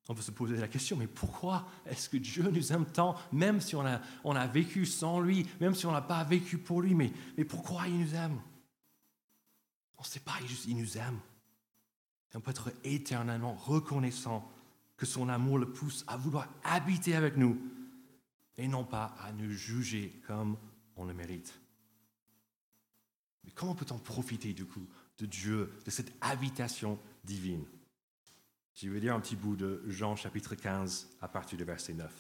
On 0.08 0.14
peut 0.14 0.22
se 0.22 0.30
poser 0.30 0.56
la 0.56 0.68
question, 0.68 0.96
mais 0.96 1.08
pourquoi 1.08 1.66
est-ce 1.84 2.08
que 2.08 2.16
Dieu 2.16 2.44
nous 2.44 2.72
aime 2.72 2.86
tant, 2.86 3.16
même 3.32 3.60
si 3.60 3.74
on 3.74 3.84
a, 3.84 4.00
on 4.22 4.36
a 4.36 4.46
vécu 4.46 4.86
sans 4.86 5.20
lui, 5.20 5.46
même 5.60 5.74
si 5.74 5.86
on 5.86 5.92
n'a 5.92 6.02
pas 6.02 6.22
vécu 6.22 6.58
pour 6.58 6.80
lui, 6.80 6.94
mais, 6.94 7.12
mais 7.36 7.44
pourquoi 7.44 7.88
il 7.88 7.98
nous 7.98 8.14
aime? 8.14 8.40
On 9.98 10.02
ne 10.02 10.06
sait 10.06 10.20
pas, 10.20 10.34
il, 10.42 10.70
il 10.70 10.76
nous 10.76 10.96
aime. 10.96 11.18
Et 12.32 12.36
on 12.36 12.40
peut 12.40 12.52
être 12.52 12.72
éternellement 12.84 13.54
reconnaissant 13.54 14.48
que 14.96 15.06
son 15.06 15.28
amour 15.28 15.58
le 15.58 15.72
pousse 15.72 16.04
à 16.06 16.16
vouloir 16.16 16.48
habiter 16.62 17.16
avec 17.16 17.36
nous 17.36 17.58
et 18.56 18.68
non 18.68 18.84
pas 18.84 19.14
à 19.20 19.32
nous 19.32 19.50
juger 19.50 20.20
comme 20.26 20.56
on 20.96 21.04
le 21.04 21.14
mérite. 21.14 21.52
Mais 23.46 23.52
comment 23.54 23.74
peut-on 23.74 23.98
profiter 23.98 24.52
du 24.52 24.66
coup 24.66 24.86
de 25.18 25.26
Dieu, 25.26 25.72
de 25.84 25.90
cette 25.90 26.12
habitation 26.20 26.98
divine? 27.24 27.64
Je 28.74 28.90
vais 28.90 29.00
lire 29.00 29.14
un 29.14 29.20
petit 29.20 29.36
bout 29.36 29.56
de 29.56 29.82
Jean 29.86 30.16
chapitre 30.16 30.54
15 30.54 31.08
à 31.22 31.28
partir 31.28 31.56
du 31.56 31.64
verset 31.64 31.94
9. 31.94 32.12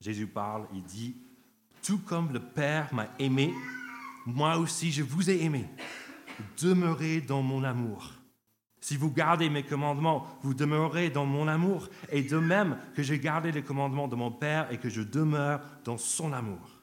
Jésus 0.00 0.26
parle, 0.26 0.66
il 0.74 0.82
dit, 0.82 1.16
Tout 1.82 1.98
comme 1.98 2.32
le 2.32 2.40
Père 2.40 2.92
m'a 2.92 3.08
aimé, 3.18 3.54
moi 4.26 4.58
aussi 4.58 4.92
je 4.92 5.02
vous 5.02 5.30
ai 5.30 5.42
aimé. 5.42 5.66
Demeurez 6.60 7.22
dans 7.22 7.40
mon 7.40 7.64
amour. 7.64 8.12
Si 8.80 8.98
vous 8.98 9.10
gardez 9.10 9.48
mes 9.48 9.62
commandements, 9.62 10.26
vous 10.42 10.52
demeurerez 10.52 11.08
dans 11.08 11.24
mon 11.24 11.48
amour, 11.48 11.88
et 12.10 12.22
de 12.22 12.36
même 12.36 12.76
que 12.94 13.02
j'ai 13.02 13.18
gardé 13.18 13.50
les 13.50 13.62
commandements 13.62 14.08
de 14.08 14.16
mon 14.16 14.30
Père 14.30 14.70
et 14.70 14.76
que 14.76 14.90
je 14.90 15.00
demeure 15.00 15.62
dans 15.84 15.96
son 15.96 16.34
amour. 16.34 16.82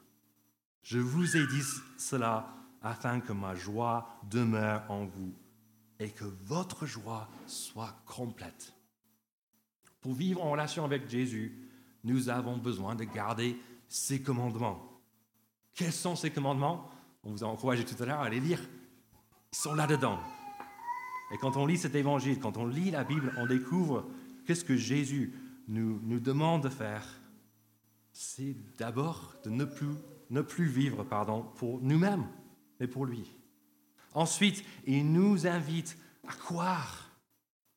Je 0.82 0.98
vous 0.98 1.38
ai 1.38 1.46
dit 1.46 1.62
cela 2.00 2.61
afin 2.82 3.20
que 3.20 3.34
ma 3.34 3.56
joie 3.56 4.08
demeure 4.30 4.84
en 4.90 5.06
vous 5.06 5.34
et 6.00 6.10
que 6.10 6.26
votre 6.26 6.86
joie 6.86 7.30
soit 7.46 7.96
complète. 8.06 8.74
Pour 10.02 10.14
vivre 10.14 10.44
en 10.44 10.52
relation 10.52 10.84
avec 10.84 11.08
Jésus, 11.08 11.70
nous 12.04 12.30
avons 12.30 12.58
besoin 12.58 12.96
de 12.96 13.04
garder 13.04 13.56
ses 13.88 14.22
commandements. 14.22 15.00
Quels 15.76 15.92
sont 15.92 16.16
ces 16.16 16.32
commandements? 16.32 16.90
On 17.24 17.32
vous 17.32 17.44
a 17.44 17.48
encouragé 17.48 17.86
tout 17.86 18.02
à 18.02 18.06
l'heure 18.06 18.22
à 18.22 18.30
les 18.30 18.40
lire. 18.40 18.60
Ils 19.54 19.58
sont 19.58 19.76
là-dedans. 19.76 20.20
Et 21.32 21.38
quand 21.38 21.56
on 21.56 21.66
lit 21.66 21.78
cet 21.78 21.96
évangile, 21.96 22.40
quand 22.40 22.58
on 22.58 22.66
lit 22.66 22.92
la 22.92 23.04
Bible, 23.04 23.32
on 23.38 23.46
découvre 23.46 24.06
qu'est-ce 24.46 24.66
que 24.66 24.76
Jésus 24.76 25.34
nous, 25.68 26.20
demande 26.20 26.64
de 26.64 26.70
faire. 26.70 27.06
C'est 28.12 28.56
d'abord 28.78 29.36
de 29.46 29.50
ne 29.50 29.66
plus, 29.66 29.96
ne 30.30 30.42
plus 30.42 30.66
vivre 30.66 31.04
pardon, 31.04 31.44
pour 31.56 31.80
nous-mêmes, 31.82 32.26
mais 32.82 32.88
pour 32.88 33.06
lui. 33.06 33.32
Ensuite, 34.14 34.66
il 34.86 35.14
nous 35.14 35.46
invite 35.48 35.98
à 36.28 36.34
croire, 36.34 37.12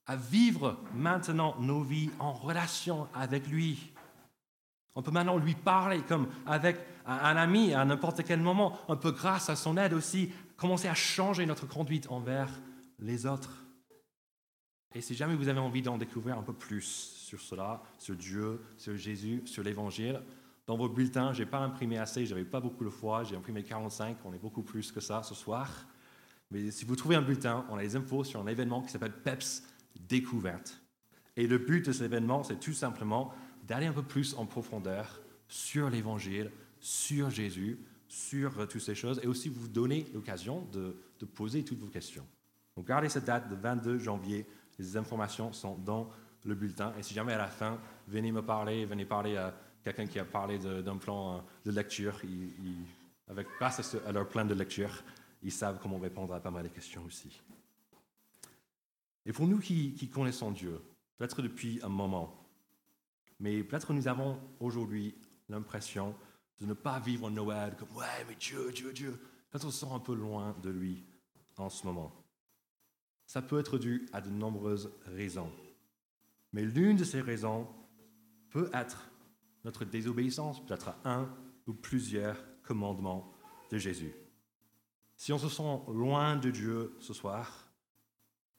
à 0.06 0.16
vivre 0.16 0.80
maintenant 0.94 1.54
nos 1.60 1.82
vies 1.82 2.10
en 2.18 2.32
relation 2.32 3.06
avec 3.14 3.46
lui. 3.46 3.92
On 4.94 5.02
peut 5.02 5.10
maintenant 5.10 5.36
lui 5.36 5.54
parler 5.54 6.00
comme 6.02 6.28
avec 6.46 6.78
un 7.06 7.36
ami 7.36 7.74
à 7.74 7.84
n'importe 7.84 8.24
quel 8.24 8.40
moment. 8.40 8.78
On 8.88 8.96
peut, 8.96 9.12
grâce 9.12 9.50
à 9.50 9.56
son 9.56 9.76
aide 9.76 9.92
aussi, 9.92 10.32
commencer 10.56 10.88
à 10.88 10.94
changer 10.94 11.44
notre 11.44 11.68
conduite 11.68 12.10
envers 12.10 12.48
les 12.98 13.26
autres. 13.26 13.66
Et 14.94 15.02
si 15.02 15.14
jamais 15.14 15.34
vous 15.34 15.48
avez 15.48 15.60
envie 15.60 15.82
d'en 15.82 15.98
découvrir 15.98 16.38
un 16.38 16.42
peu 16.42 16.54
plus 16.54 16.80
sur 16.82 17.40
cela, 17.40 17.82
sur 17.98 18.14
Dieu, 18.14 18.62
sur 18.78 18.96
Jésus, 18.96 19.42
sur 19.44 19.62
l'Évangile, 19.62 20.22
dans 20.66 20.76
vos 20.76 20.88
bulletins, 20.88 21.32
je 21.32 21.42
n'ai 21.42 21.48
pas 21.48 21.58
imprimé 21.58 21.98
assez, 21.98 22.24
je 22.24 22.34
n'avais 22.34 22.46
pas 22.46 22.60
beaucoup 22.60 22.84
de 22.84 22.90
foi, 22.90 23.24
j'ai 23.24 23.36
imprimé 23.36 23.62
45, 23.62 24.16
on 24.24 24.32
est 24.32 24.38
beaucoup 24.38 24.62
plus 24.62 24.92
que 24.92 25.00
ça 25.00 25.22
ce 25.22 25.34
soir. 25.34 25.86
Mais 26.50 26.70
si 26.70 26.84
vous 26.84 26.96
trouvez 26.96 27.16
un 27.16 27.22
bulletin, 27.22 27.66
on 27.70 27.76
a 27.76 27.82
des 27.82 27.96
infos 27.96 28.24
sur 28.24 28.40
un 28.40 28.46
événement 28.46 28.82
qui 28.82 28.90
s'appelle 28.90 29.12
PEPS 29.12 29.62
Découverte. 30.08 30.80
Et 31.36 31.46
le 31.46 31.58
but 31.58 31.86
de 31.86 31.92
cet 31.92 32.02
événement, 32.02 32.42
c'est 32.42 32.58
tout 32.58 32.72
simplement 32.72 33.32
d'aller 33.66 33.86
un 33.86 33.92
peu 33.92 34.02
plus 34.02 34.34
en 34.34 34.46
profondeur 34.46 35.20
sur 35.48 35.90
l'Évangile, 35.90 36.50
sur 36.80 37.30
Jésus, 37.30 37.78
sur 38.08 38.58
euh, 38.58 38.66
toutes 38.66 38.82
ces 38.82 38.94
choses, 38.94 39.20
et 39.22 39.26
aussi 39.26 39.48
vous 39.48 39.68
donner 39.68 40.06
l'occasion 40.14 40.66
de, 40.72 40.96
de 41.18 41.24
poser 41.24 41.64
toutes 41.64 41.78
vos 41.78 41.88
questions. 41.88 42.26
Donc 42.76 42.86
gardez 42.86 43.08
cette 43.08 43.24
date 43.24 43.48
de 43.48 43.54
22 43.54 43.98
janvier. 43.98 44.46
Les 44.78 44.96
informations 44.96 45.52
sont 45.52 45.76
dans 45.78 46.10
le 46.44 46.54
bulletin. 46.54 46.92
Et 46.98 47.02
si 47.02 47.14
jamais 47.14 47.32
à 47.32 47.38
la 47.38 47.46
fin, 47.46 47.78
venez 48.08 48.32
me 48.32 48.42
parler, 48.42 48.84
venez 48.84 49.04
parler 49.04 49.36
à 49.36 49.54
quelqu'un 49.84 50.06
qui 50.06 50.18
a 50.18 50.24
parlé 50.24 50.58
d'un 50.58 50.96
plan 50.96 51.36
euh, 51.36 51.40
de 51.66 51.70
lecture, 51.70 52.20
avec, 53.28 53.46
grâce 53.58 53.94
à, 53.94 54.12
leur 54.12 54.28
plan 54.28 54.44
de 54.44 54.54
lecture, 54.54 55.02
ils 55.42 55.52
savent 55.52 55.78
comment 55.80 55.98
répondre 55.98 56.34
à 56.34 56.40
pas 56.40 56.50
mal 56.50 56.64
de 56.64 56.68
questions 56.68 57.04
aussi. 57.04 57.40
Et 59.26 59.32
pour 59.32 59.46
nous 59.46 59.58
qui, 59.58 59.92
qui 59.94 60.08
connaissons 60.08 60.50
Dieu, 60.50 60.80
peut-être 61.18 61.42
depuis 61.42 61.80
un 61.82 61.88
moment, 61.88 62.34
mais 63.38 63.62
peut-être 63.62 63.92
nous 63.92 64.08
avons 64.08 64.40
aujourd'hui 64.58 65.14
l'impression 65.48 66.14
de 66.60 66.66
ne 66.66 66.74
pas 66.74 66.98
vivre 66.98 67.30
Noël 67.30 67.74
comme 67.76 67.94
ouais, 67.96 68.24
mais 68.28 68.36
Dieu, 68.36 68.72
Dieu, 68.72 68.92
Dieu. 68.92 69.20
Peut-être 69.50 69.66
on 69.66 69.70
se 69.70 69.80
sent 69.80 69.92
un 69.92 70.00
peu 70.00 70.14
loin 70.14 70.56
de 70.62 70.70
lui 70.70 71.04
en 71.56 71.68
ce 71.68 71.86
moment. 71.86 72.12
Ça 73.26 73.42
peut 73.42 73.58
être 73.58 73.78
dû 73.78 74.06
à 74.12 74.20
de 74.20 74.30
nombreuses 74.30 74.90
raisons. 75.06 75.50
Mais 76.52 76.62
l'une 76.62 76.96
de 76.96 77.04
ces 77.04 77.20
raisons 77.20 77.66
peut 78.50 78.70
être 78.72 79.10
notre 79.64 79.84
désobéissance, 79.84 80.64
peut-être 80.64 80.88
à 80.88 80.98
un 81.04 81.34
ou 81.66 81.72
plusieurs 81.72 82.36
commandements 82.62 83.32
de 83.70 83.78
Jésus. 83.78 84.14
Si 85.16 85.32
on 85.32 85.38
se 85.38 85.48
sent 85.48 85.80
loin 85.88 86.36
de 86.36 86.50
Dieu 86.50 86.96
ce 87.00 87.12
soir, 87.12 87.72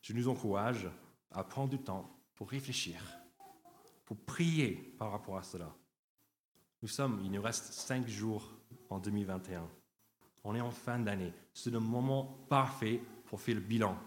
je 0.02 0.14
nous 0.14 0.28
encourage 0.28 0.90
à 1.32 1.44
prendre 1.44 1.70
du 1.70 1.80
temps 1.80 2.10
pour 2.34 2.50
réfléchir, 2.50 3.02
pour 4.06 4.18
prier 4.18 4.96
par 4.98 5.12
rapport 5.12 5.38
à 5.38 5.44
cela. 5.44 5.76
Nous 6.82 6.88
sommes, 6.88 7.22
il 7.24 7.32
nous 7.32 7.42
reste 7.42 7.74
cinq 7.74 8.08
jours 8.08 8.54
en 8.90 9.00
2021. 9.00 9.68
On 10.44 10.56
est 10.56 10.62
en 10.62 10.72
fin 10.72 11.00
d'année. 11.00 11.34
C'est 11.54 11.72
le 11.72 11.80
moment 11.80 12.46
parfait 12.50 13.02
pour 13.26 13.42
faire 13.42 13.56
le 13.56 13.62
bilan 13.62 13.98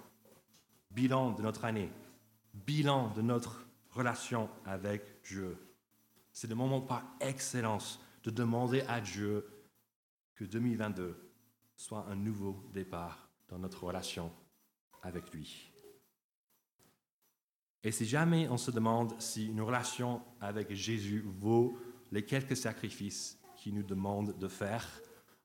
bilan 0.91 1.33
de 1.33 1.43
notre 1.43 1.65
année, 1.65 1.91
bilan 2.55 3.13
de 3.15 3.23
notre 3.23 3.67
relation 3.91 4.49
avec 4.65 5.23
Dieu. 5.23 5.57
C'est 6.41 6.47
le 6.47 6.55
moment 6.55 6.81
par 6.81 7.03
excellence 7.19 7.99
de 8.23 8.31
demander 8.31 8.83
à 8.83 9.01
Dieu 9.01 9.45
que 10.37 10.45
2022 10.45 11.17
soit 11.75 12.07
un 12.09 12.15
nouveau 12.15 12.65
départ 12.73 13.29
dans 13.49 13.59
notre 13.59 13.83
relation 13.83 14.31
avec 15.03 15.35
lui. 15.35 15.73
Et 17.83 17.91
si 17.91 18.07
jamais 18.07 18.49
on 18.51 18.57
se 18.57 18.71
demande 18.71 19.21
si 19.21 19.49
une 19.49 19.63
relation 19.63 20.23
avec 20.41 20.73
Jésus 20.73 21.25
vaut 21.27 21.77
les 22.13 22.25
quelques 22.25 22.57
sacrifices 22.57 23.37
qu'il 23.57 23.75
nous 23.75 23.83
demande 23.83 24.39
de 24.39 24.47
faire, 24.47 24.87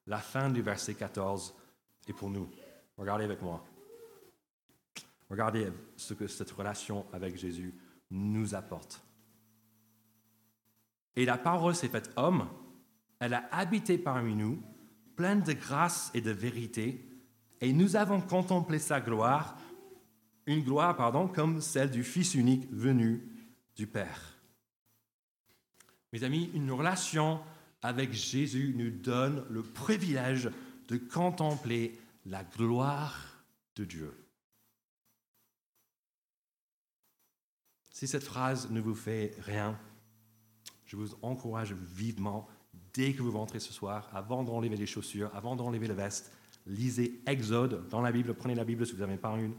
la 0.06 0.20
fin 0.20 0.52
du 0.52 0.62
verset 0.62 0.94
14 0.94 1.56
est 2.08 2.14
pour 2.14 2.30
nous. 2.30 2.52
Regardez 2.98 3.24
avec 3.24 3.42
moi. 3.42 3.66
Regardez 5.28 5.72
ce 5.98 6.14
que 6.14 6.28
cette 6.28 6.52
relation 6.52 7.08
avec 7.12 7.36
Jésus 7.36 7.74
nous 8.12 8.54
apporte. 8.54 9.04
Et 11.16 11.26
la 11.26 11.38
parole 11.38 11.76
s'est 11.76 11.90
faite 11.90 12.12
homme, 12.16 12.48
elle 13.20 13.36
a 13.36 13.48
habité 13.52 13.98
parmi 13.98 14.36
nous, 14.36 14.62
pleine 15.16 15.44
de 15.44 15.54
grâce 15.54 16.12
et 16.14 16.22
de 16.22 16.32
vérité, 16.32 17.08
et 17.62 17.72
nous 17.72 17.96
avons 17.96 18.20
contemplé 18.20 18.80
sa 18.80 19.00
gloire, 19.00 19.58
une 20.46 20.64
gloire, 20.64 20.98
pardon, 20.98 21.28
comme 21.28 21.62
celle 21.62 21.92
du 21.92 22.04
Fils 22.04 22.36
unique 22.36 22.70
venu 22.72 23.24
du 23.76 23.88
Père. 23.88 24.38
Mes 26.12 26.24
amis, 26.24 26.52
une 26.54 26.72
relation 26.72 27.40
avec 27.82 28.12
Jésus 28.12 28.74
nous 28.78 28.90
donne 28.90 29.46
le 29.50 29.64
privilège 29.64 30.50
de 30.88 30.98
contempler 30.98 31.98
la 32.26 32.44
gloire 32.44 33.46
de 33.76 33.86
Dieu. 33.86 34.14
Si 37.90 38.08
cette 38.08 38.24
phrase 38.24 38.70
ne 38.70 38.82
vous 38.82 38.96
fait 38.96 39.36
rien, 39.40 39.80
je 40.86 40.96
vous 40.96 41.16
encourage 41.22 41.74
vivement, 41.74 42.48
dès 42.94 43.14
que 43.14 43.22
vous 43.22 43.32
rentrez 43.32 43.60
ce 43.60 43.74
soir, 43.74 44.10
avant 44.14 44.44
d'enlever 44.44 44.76
les 44.76 44.86
chaussures, 44.86 45.30
avant 45.34 45.56
d'enlever 45.56 45.88
la 45.88 45.94
veste, 45.94 46.32
lisez 46.66 47.22
Exode 47.26 47.88
dans 47.90 48.02
la 48.02 48.12
Bible, 48.12 48.34
prenez 48.34 48.56
la 48.56 48.64
Bible 48.64 48.86
si 48.86 48.94
vous 48.94 49.00
n'avez 49.00 49.18
pas 49.18 49.36
une, 49.38 49.56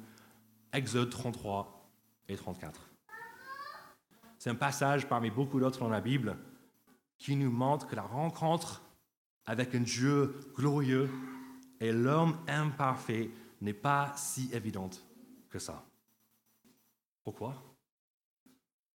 Exode 0.72 1.10
33 1.10 1.88
et 2.28 2.36
34. 2.36 2.88
C'est 4.38 4.50
un 4.50 4.54
passage 4.54 5.08
parmi 5.08 5.30
beaucoup 5.30 5.60
d'autres 5.60 5.78
dans 5.78 5.88
la 5.88 6.00
Bible 6.00 6.36
qui 7.18 7.36
nous 7.36 7.50
montre 7.50 7.86
que 7.86 7.96
la 7.96 8.02
rencontre 8.02 8.82
avec 9.46 9.74
un 9.74 9.80
Dieu 9.80 10.38
glorieux 10.54 11.08
et 11.80 11.92
l'homme 11.92 12.36
imparfait 12.48 13.30
n'est 13.60 13.72
pas 13.72 14.12
si 14.16 14.50
évidente 14.52 15.04
que 15.48 15.58
ça. 15.58 15.84
Pourquoi? 17.22 17.62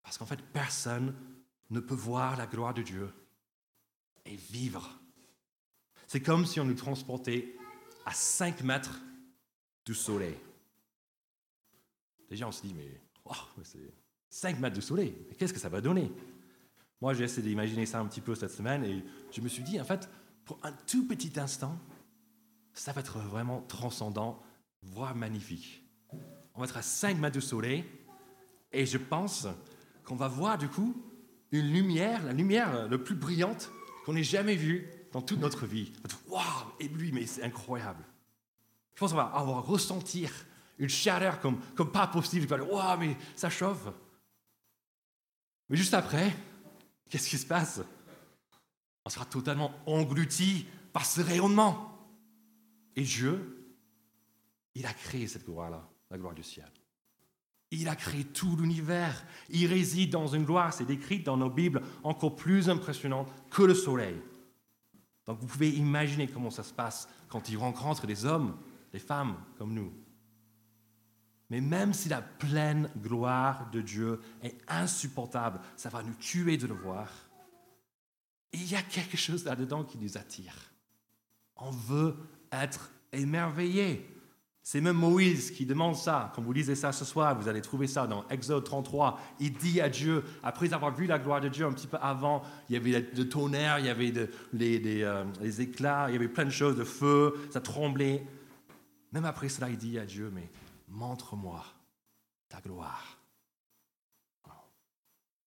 Parce 0.04 0.18
qu'en 0.18 0.26
fait, 0.26 0.42
personne 0.42 1.15
ne 1.69 1.79
peut 1.79 1.95
voir 1.95 2.38
la 2.38 2.47
gloire 2.47 2.73
de 2.73 2.82
Dieu 2.82 3.10
et 4.25 4.36
vivre. 4.36 4.99
C'est 6.08 6.21
comme 6.21 6.45
si 6.45 6.60
on 6.60 6.65
nous 6.65 6.75
transportait 6.75 7.55
à 8.05 8.13
5 8.13 8.62
mètres 8.63 8.99
du 9.86 9.93
soleil. 9.93 10.36
Déjà, 12.29 12.47
on 12.47 12.51
se 12.51 12.62
dit, 12.62 12.73
mais 12.73 13.01
oh, 13.25 13.34
c'est 13.63 13.93
5 14.29 14.60
mètres 14.60 14.75
du 14.75 14.82
soleil, 14.82 15.15
qu'est-ce 15.38 15.53
que 15.53 15.60
ça 15.60 15.69
va 15.69 15.82
donner? 15.82 16.12
Moi, 17.01 17.13
j'ai 17.13 17.23
essayé 17.23 17.47
d'imaginer 17.47 17.86
ça 17.86 17.99
un 17.99 18.05
petit 18.05 18.21
peu 18.21 18.36
cette 18.36 18.51
semaine 18.51 18.84
et 18.84 19.03
je 19.32 19.41
me 19.41 19.47
suis 19.47 19.63
dit, 19.63 19.79
en 19.79 19.86
fait, 19.86 20.10
pour 20.45 20.60
un 20.63 20.71
tout 20.71 21.08
petit 21.08 21.39
instant, 21.39 21.77
ça 22.73 22.91
va 22.91 23.01
être 23.01 23.19
vraiment 23.19 23.62
transcendant, 23.62 24.41
voire 24.82 25.15
magnifique. 25.15 25.84
On 26.53 26.60
va 26.60 26.65
être 26.65 26.77
à 26.77 26.82
5 26.82 27.17
mètres 27.17 27.36
du 27.36 27.41
soleil 27.41 27.86
et 28.71 28.86
je 28.86 28.97
pense 28.97 29.47
qu'on 30.03 30.15
va 30.15 30.27
voir 30.27 30.58
du 30.58 30.67
coup 30.67 30.95
une 31.52 31.72
lumière, 31.72 32.24
la 32.24 32.34
lumière 32.34 32.88
la 32.88 32.98
plus 32.98 33.16
brillante 33.16 33.72
qu'on 34.06 34.16
ait 34.16 34.24
jamais 34.24 34.56
vue 34.56 34.88
dans 35.12 35.22
toute 35.22 35.40
notre 35.40 35.66
vie. 35.66 35.92
Waouh, 36.28 36.44
lui, 36.80 37.12
mais 37.12 37.26
c'est 37.26 37.44
incroyable. 37.44 38.04
Je 38.94 39.00
pense 39.00 39.12
qu'on 39.12 39.18
va 39.18 39.24
avoir 39.34 39.66
ressentir 39.66 40.32
une 40.78 40.90
chaleur 40.90 41.40
comme, 41.40 41.60
comme 41.76 41.92
pas 41.92 42.08
possible. 42.08 42.48
Waouh, 42.62 43.00
mais 43.00 43.18
ça 43.36 43.50
chauffe. 43.50 43.88
Mais 45.70 45.78
juste 45.78 45.94
après, 45.94 46.36
qu'est-ce 47.10 47.30
qui 47.30 47.38
se 47.38 47.46
passe? 47.46 47.82
On 49.06 49.10
sera 49.10 49.26
totalement 49.26 49.72
englouti 49.86 50.66
par 50.94 51.06
ce 51.06 51.22
rayonnement. 51.22 51.98
Et 52.96 53.04
Dieu, 53.04 53.76
il 54.76 54.86
a 54.86 54.94
créé 54.94 55.28
cette 55.28 55.46
gloire-là, 55.46 55.88
la 56.10 56.18
gloire 56.18 56.34
du 56.34 56.44
ciel. 56.44 56.70
Il 57.71 57.88
a 57.88 57.95
créé 57.95 58.23
tout 58.23 58.55
l'univers. 58.55 59.23
Il 59.49 59.67
réside 59.67 60.12
dans 60.12 60.27
une 60.27 60.45
gloire, 60.45 60.73
c'est 60.73 60.86
décrit 60.86 61.19
dans 61.19 61.38
nos 61.38 61.49
Bibles, 61.49 61.84
encore 62.03 62.36
plus 62.36 62.69
impressionnante 62.69 63.32
que 63.49 63.63
le 63.63 63.75
soleil. 63.75 64.19
Donc 65.25 65.39
vous 65.39 65.47
pouvez 65.47 65.69
imaginer 65.69 66.27
comment 66.27 66.49
ça 66.49 66.63
se 66.63 66.73
passe 66.73 67.08
quand 67.27 67.49
il 67.49 67.58
rencontre 67.58 68.08
des 68.08 68.25
hommes, 68.25 68.58
des 68.91 68.99
femmes 68.99 69.36
comme 69.58 69.73
nous. 69.73 69.93
Mais 71.49 71.62
même 71.62 71.93
si 71.93 72.10
la 72.10 72.21
pleine 72.21 72.89
gloire 72.97 73.69
de 73.71 73.82
Dieu 73.82 74.19
est 74.43 74.58
insupportable, 74.67 75.60
ça 75.75 75.89
va 75.89 76.03
nous 76.03 76.13
tuer 76.15 76.58
de 76.58 76.67
le 76.67 76.75
voir. 76.75 77.12
il 78.53 78.67
y 78.69 78.75
a 78.75 78.82
quelque 78.82 79.17
chose 79.17 79.45
là-dedans 79.45 79.84
qui 79.84 79.99
nous 79.99 80.17
attire. 80.17 80.55
On 81.55 81.69
veut 81.69 82.15
être 82.51 82.91
émerveillé. 83.12 84.08
C'est 84.71 84.82
même 84.82 84.97
Moïse 84.97 85.49
qui 85.49 85.65
demande 85.65 85.95
ça. 85.95 86.32
Quand 86.36 86.43
vous 86.43 86.53
lisez 86.53 86.75
ça 86.75 86.91
ce 86.91 87.03
soir, 87.03 87.36
vous 87.36 87.47
allez 87.47 87.60
trouver 87.60 87.88
ça 87.88 88.05
dans 88.05 88.27
Exode 88.27 88.65
33. 88.65 89.19
Il 89.39 89.53
dit 89.53 89.82
à 89.82 89.89
Dieu, 89.89 90.23
après 90.43 90.71
avoir 90.73 90.93
vu 90.93 91.08
la 91.08 91.17
gloire 91.17 91.41
de 91.41 91.49
Dieu 91.49 91.65
un 91.65 91.73
petit 91.73 91.88
peu 91.88 91.97
avant, 91.99 92.43
il 92.69 92.73
y 92.73 92.77
avait 92.77 93.10
le 93.12 93.27
tonnerre, 93.27 93.79
il 93.79 93.88
y 93.88 93.89
avait 93.89 94.13
les, 94.53 95.01
euh, 95.01 95.25
les 95.41 95.62
éclats, 95.62 96.05
il 96.10 96.13
y 96.13 96.15
avait 96.17 96.27
plein 96.27 96.45
de 96.45 96.51
choses, 96.51 96.77
de 96.77 96.84
feu, 96.84 97.49
ça 97.49 97.62
tremblait. 97.62 98.23
Même 99.12 99.25
après 99.25 99.49
cela, 99.49 99.71
il 99.71 99.77
dit 99.77 99.97
à 99.97 100.05
Dieu, 100.05 100.29
mais 100.32 100.47
montre-moi 100.88 101.65
ta 102.47 102.62
gloire. 102.62 103.17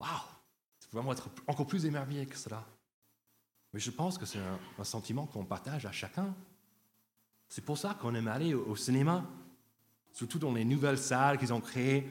Waouh! 0.00 0.10
Faut 0.80 0.96
vraiment 0.98 1.12
être 1.12 1.30
encore 1.46 1.68
plus 1.68 1.86
émerveillé 1.86 2.26
que 2.26 2.36
cela. 2.36 2.66
Mais 3.72 3.78
je 3.78 3.92
pense 3.92 4.18
que 4.18 4.26
c'est 4.26 4.40
un, 4.40 4.82
sentiment 4.82 5.26
qu'on 5.26 5.44
partage 5.44 5.86
à 5.86 5.92
chacun. 5.92 6.34
C'est 7.54 7.60
pour 7.60 7.76
ça 7.76 7.92
qu'on 7.92 8.14
aime 8.14 8.28
aller 8.28 8.54
au, 8.54 8.74
cinéma, 8.76 9.26
surtout 10.10 10.38
dans 10.38 10.54
les 10.54 10.64
nouvelles 10.64 10.96
salles 10.96 11.36
qu'ils 11.36 11.52
ont 11.52 11.60
créées, 11.60 12.08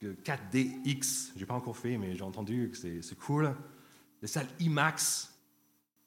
4DX, 0.00 1.32
je 1.34 1.40
n'ai 1.40 1.46
pas 1.46 1.54
encore 1.54 1.76
fait, 1.76 1.98
mais 1.98 2.14
j'ai 2.14 2.22
entendu 2.22 2.70
que 2.70 3.02
c'est 3.02 3.18
cool. 3.18 3.52
Les 4.22 4.28
salles 4.28 4.46
IMAX. 4.60 5.34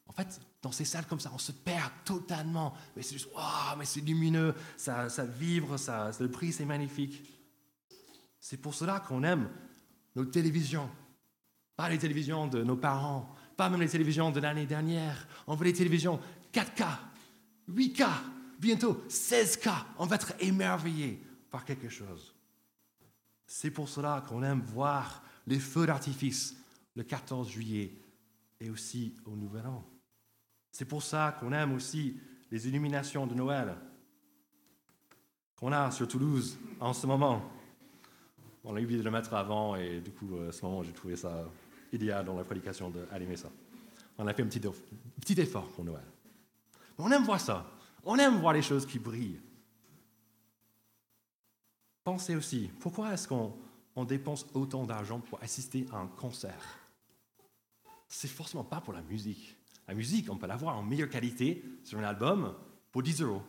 En 0.07 0.13
fait, 0.13 0.39
dans 0.61 0.71
ces 0.71 0.85
salles 0.85 1.05
comme 1.05 1.19
ça, 1.19 1.31
on 1.33 1.37
se 1.37 1.51
perd 1.51 1.91
totalement. 2.05 2.73
Mais 2.95 3.01
c'est 3.01 3.15
juste, 3.15 3.27
waouh, 3.35 3.77
mais 3.77 3.83
c'est 3.83 3.99
lumineux, 3.99 4.55
ça, 4.77 5.09
ça 5.09 5.25
vibre, 5.25 5.77
ça, 5.77 6.11
le 6.21 6.31
prix, 6.31 6.53
c'est 6.53 6.63
magnifique. 6.63 7.29
C'est 8.39 8.55
pour 8.55 8.73
cela 8.73 9.01
qu'on 9.01 9.23
aime 9.23 9.49
nos 10.15 10.23
télévisions. 10.23 10.89
Pas 11.75 11.89
les 11.89 11.97
télévisions 11.97 12.47
de 12.47 12.63
nos 12.63 12.77
parents, 12.77 13.35
pas 13.57 13.69
même 13.69 13.81
les 13.81 13.89
télévisions 13.89 14.31
de 14.31 14.39
l'année 14.39 14.65
dernière. 14.65 15.27
On 15.45 15.55
veut 15.55 15.65
les 15.65 15.73
télévisions 15.73 16.21
4K, 16.53 16.87
8K, 17.69 18.07
bientôt 18.61 19.03
16K. 19.09 19.73
On 19.97 20.05
va 20.05 20.15
être 20.15 20.33
émerveillé 20.39 21.19
par 21.49 21.65
quelque 21.65 21.89
chose. 21.89 22.33
C'est 23.47 23.71
pour 23.71 23.89
cela 23.89 24.23
qu'on 24.29 24.43
aime 24.43 24.61
voir 24.61 25.23
les 25.47 25.59
feux 25.59 25.85
d'artifice 25.85 26.55
le 26.95 27.03
14 27.03 27.49
juillet 27.49 27.91
et 28.59 28.69
aussi 28.69 29.17
au 29.25 29.31
Nouvel 29.31 29.65
An. 29.65 29.83
C'est 30.71 30.85
pour 30.85 31.01
ça 31.01 31.35
qu'on 31.39 31.51
aime 31.51 31.73
aussi 31.73 32.17
les 32.51 32.67
illuminations 32.67 33.27
de 33.27 33.33
Noël 33.33 33.75
qu'on 35.55 35.71
a 35.71 35.91
sur 35.91 36.07
Toulouse 36.07 36.57
en 36.79 36.93
ce 36.93 37.05
moment. 37.07 37.41
On 38.63 38.75
a 38.75 38.79
oublié 38.81 38.99
de 38.99 39.03
le 39.03 39.11
mettre 39.11 39.33
avant 39.33 39.75
et 39.75 39.99
du 40.01 40.11
coup, 40.11 40.37
à 40.47 40.51
ce 40.51 40.63
moment, 40.63 40.83
j'ai 40.83 40.93
trouvé 40.93 41.15
ça 41.15 41.45
idéal 41.91 42.25
dans 42.25 42.37
la 42.37 42.43
prédication 42.43 42.89
d'allumer 42.89 43.35
ça. 43.35 43.49
On 44.17 44.27
a 44.27 44.33
fait 44.33 44.43
un 44.43 44.47
petit, 44.47 44.61
petit 45.19 45.41
effort 45.41 45.67
pour 45.69 45.83
Noël. 45.83 46.05
on 46.97 47.11
aime 47.11 47.23
voir 47.23 47.39
ça. 47.39 47.65
On 48.03 48.17
aime 48.17 48.39
voir 48.39 48.53
les 48.53 48.61
choses 48.61 48.85
qui 48.85 48.99
brillent. 48.99 49.39
Pensez 52.03 52.35
aussi, 52.35 52.71
pourquoi 52.79 53.13
est-ce 53.13 53.27
qu'on 53.27 54.05
dépense 54.05 54.45
autant 54.53 54.85
d'argent 54.85 55.19
pour 55.19 55.41
assister 55.41 55.85
à 55.91 55.97
un 55.97 56.07
concert? 56.07 56.79
C'est 58.07 58.27
forcément 58.27 58.63
pas 58.63 58.81
pour 58.81 58.93
la 58.93 59.01
musique. 59.03 59.55
La 59.87 59.93
musique, 59.93 60.29
on 60.29 60.37
peut 60.37 60.47
l'avoir 60.47 60.77
en 60.77 60.83
meilleure 60.83 61.09
qualité 61.09 61.63
sur 61.83 61.99
un 61.99 62.03
album 62.03 62.55
pour 62.91 63.03
10 63.03 63.21
euros. 63.21 63.43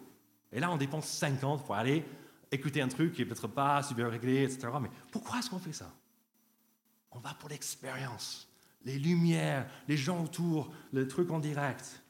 Et 0.53 0.61
là, 0.61 0.71
on 0.71 0.77
dépense 0.77 1.09
50 1.09 1.65
pour 1.65 1.75
aller 1.75 2.05
écouter 2.51 2.83
un 2.83 2.89
truc 2.89 3.15
qui 3.15 3.25
peut-être 3.25 3.49
pas 3.49 3.83
super 3.83 4.11
réglé, 4.11 4.45
etc. 4.45 4.69
Mais 4.81 4.91
pourquoi 5.11 5.39
est-ce 5.39 5.49
qu'on 5.49 5.59
fait 5.59 5.73
ça? 5.73 5.91
On 7.11 7.19
va 7.19 7.33
pour 7.35 7.49
l'expérience, 7.49 8.49
les 8.85 8.99
lumières, 8.99 9.69
les 9.89 9.97
gens 9.97 10.23
autour, 10.23 10.71
le 10.93 11.09
truc 11.09 11.31
en 11.31 11.39
direct. 11.39 12.03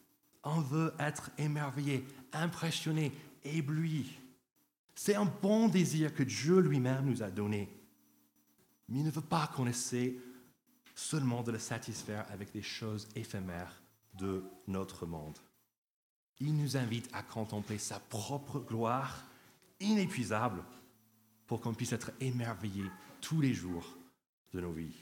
On 0.43 0.61
veut 0.61 0.93
être 0.99 1.31
émerveillé, 1.39 2.05
impressionné, 2.33 3.13
ébloui. 3.45 4.11
C'est 4.95 5.15
un 5.15 5.25
bon 5.25 5.69
désir 5.69 6.15
que 6.15 6.23
Dieu 6.23 6.59
lui-même 6.61 7.07
nous 7.07 7.23
a 7.23 7.31
donné. 7.31 7.69
Mais 8.89 8.99
il 8.99 9.05
ne 9.05 9.11
veut 9.11 9.21
pas 9.21 9.47
qu'on 9.49 9.67
essaie 9.67 10.17
seulement 10.95 11.43
de 11.43 11.53
le 11.53 11.59
satisfaire 11.59 12.27
avec 12.31 12.53
des 12.53 12.63
choses 12.63 13.09
éphémères 13.17 13.83
de 14.15 14.45
notre 14.67 15.07
monde. 15.07 15.39
Il 16.41 16.57
nous 16.57 16.77
invite 16.77 17.09
à 17.13 17.23
contempler 17.23 17.79
sa 17.79 17.99
propre 18.01 18.61
gloire 18.61 19.25
inépuisable 19.81 20.63
pour 21.47 21.61
qu'on 21.61 21.75
puisse 21.75 21.93
être 21.93 22.13
émerveillé 22.21 22.85
tous 23.21 23.41
les 23.41 23.55
jours 23.55 23.97
de 24.53 24.61
nos 24.61 24.73
vies. 24.73 24.95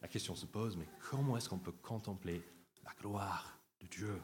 La 0.00 0.08
question 0.08 0.34
se 0.34 0.46
pose, 0.46 0.76
mais 0.76 0.88
comment 1.10 1.36
est-ce 1.36 1.48
qu'on 1.48 1.58
peut 1.58 1.72
contempler 1.72 2.42
la 2.84 2.92
gloire 3.00 3.58
de 3.80 3.86
Dieu? 3.86 4.20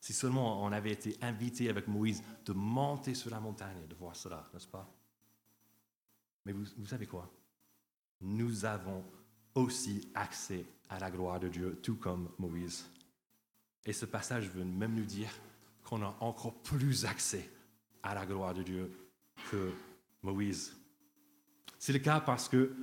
Si 0.00 0.12
seulement 0.14 0.64
on 0.64 0.72
avait 0.72 0.92
été 0.92 1.16
invité 1.20 1.68
avec 1.68 1.86
Moïse 1.86 2.22
de 2.46 2.52
monter 2.52 3.14
sur 3.14 3.30
la 3.30 3.38
montagne 3.38 3.76
et 3.84 3.86
de 3.86 3.94
voir 3.94 4.16
cela, 4.16 4.48
n'est-ce 4.52 4.66
pas? 4.66 4.90
Mais 6.46 6.52
vous, 6.52 6.64
vous 6.78 6.86
savez 6.86 7.06
quoi? 7.06 7.30
Nous 8.22 8.64
avons 8.64 9.04
aussi 9.54 10.10
accès 10.14 10.64
à 10.88 10.98
la 10.98 11.10
gloire 11.10 11.38
de 11.38 11.48
Dieu, 11.48 11.78
tout 11.82 11.96
comme 11.96 12.30
Moïse. 12.38 12.86
Et 13.84 13.92
ce 13.92 14.06
passage 14.06 14.48
veut 14.48 14.64
même 14.64 14.94
nous 14.94 15.04
dire 15.04 15.30
qu'on 15.84 16.02
a 16.02 16.16
encore 16.20 16.54
plus 16.62 17.04
accès 17.04 17.50
à 18.02 18.14
la 18.14 18.26
gloire 18.26 18.54
de 18.54 18.62
Dieu 18.62 18.90
que 19.50 19.70
Moïse. 20.22 20.76
C'est 21.78 21.92
le 21.92 21.98
cas 21.98 22.20
parce 22.20 22.48
que 22.48 22.74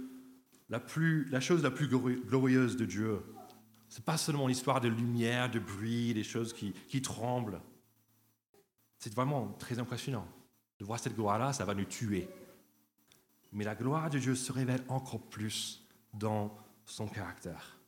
la, 0.69 0.79
plus, 0.79 1.25
la 1.29 1.39
chose 1.39 1.63
la 1.63 1.71
plus 1.71 1.87
glorieuse 1.87 2.77
de 2.77 2.85
Dieu, 2.85 3.21
ce 3.89 3.97
n'est 3.97 4.03
pas 4.03 4.17
seulement 4.17 4.47
l'histoire 4.47 4.81
de 4.81 4.89
lumière, 4.89 5.49
de 5.49 5.59
bruit, 5.59 6.13
des 6.13 6.23
choses 6.23 6.53
qui, 6.53 7.01
tremblent. 7.01 7.61
C'est 8.99 9.13
vraiment 9.13 9.47
très 9.59 9.79
impressionnant. 9.79 10.27
De 10.79 10.85
voir 10.85 10.99
cette 10.99 11.15
gloire-là, 11.15 11.53
ça 11.53 11.65
va 11.65 11.73
nous 11.73 11.85
tuer. 11.85 12.27
Mais 13.51 13.63
la 13.63 13.75
gloire 13.75 14.09
de 14.09 14.19
Dieu 14.19 14.35
se 14.35 14.51
révèle 14.51 14.83
encore 14.89 15.21
plus 15.21 15.85
dans 16.13 16.55
son 16.85 17.07
caractère. 17.07 17.79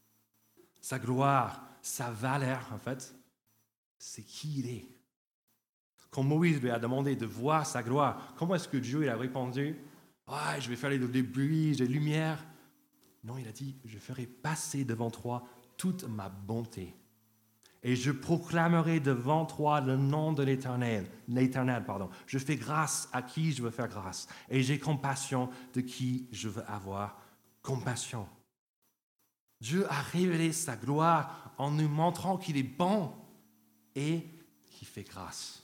Sa 0.81 0.99
gloire, 0.99 1.61
sa 1.81 2.09
valeur, 2.09 2.69
en 2.73 2.77
fait, 2.77 3.13
c'est 3.97 4.23
qui 4.23 4.59
il 4.59 4.69
est. 4.69 4.87
Quand 6.09 6.23
Moïse 6.23 6.61
lui 6.61 6.71
a 6.71 6.79
demandé 6.79 7.15
de 7.15 7.25
voir 7.25 7.65
sa 7.65 7.83
gloire, 7.83 8.33
comment 8.37 8.55
est-ce 8.55 8.67
que 8.67 8.77
Dieu 8.77 9.03
il 9.03 9.09
a 9.09 9.17
répondu? 9.17 9.75
Ouais, 10.27 10.61
je 10.61 10.69
vais 10.69 10.75
faire 10.75 10.89
les 10.89 10.97
bruits, 10.97 11.73
les 11.73 11.87
lumières. 11.87 12.43
Non, 13.23 13.37
il 13.37 13.47
a 13.47 13.51
dit 13.51 13.75
Je 13.85 13.99
ferai 13.99 14.25
passer 14.25 14.85
devant 14.85 15.11
toi 15.11 15.43
toute 15.79 16.03
ma 16.03 16.29
bonté. 16.29 16.93
Et 17.81 17.95
je 17.95 18.11
proclamerai 18.11 18.99
devant 18.99 19.45
toi 19.45 19.79
le 19.79 19.95
nom 19.95 20.33
de 20.33 20.43
l'Éternel, 20.43 21.09
l'Éternel, 21.29 21.85
pardon. 21.85 22.09
Je 22.27 22.37
fais 22.37 22.57
grâce 22.57 23.07
à 23.13 23.21
qui 23.21 23.53
je 23.53 23.63
veux 23.63 23.71
faire 23.71 23.87
grâce. 23.87 24.27
Et 24.49 24.61
j'ai 24.61 24.77
compassion 24.77 25.49
de 25.73 25.79
qui 25.79 26.27
je 26.31 26.49
veux 26.49 26.69
avoir 26.69 27.17
compassion. 27.61 28.27
Dieu 29.61 29.89
a 29.91 30.01
révélé 30.01 30.51
sa 30.51 30.75
gloire 30.75 31.53
en 31.57 31.71
nous 31.71 31.87
montrant 31.87 32.37
qu'il 32.37 32.57
est 32.57 32.63
bon 32.63 33.13
et 33.95 34.25
qu'il 34.65 34.87
fait 34.87 35.03
grâce. 35.03 35.63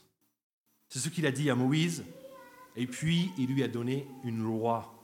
C'est 0.88 0.98
ce 0.98 1.10
qu'il 1.10 1.26
a 1.26 1.32
dit 1.32 1.50
à 1.50 1.54
Moïse, 1.54 2.04
et 2.76 2.86
puis 2.86 3.32
il 3.36 3.48
lui 3.48 3.62
a 3.62 3.68
donné 3.68 4.08
une 4.24 4.42
loi. 4.42 4.94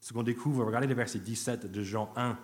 Ce 0.00 0.12
qu'on 0.12 0.22
découvre, 0.22 0.64
regardez 0.64 0.86
le 0.86 0.94
verset 0.94 1.18
17 1.18 1.70
de 1.70 1.82
Jean 1.82 2.10
1. 2.16 2.38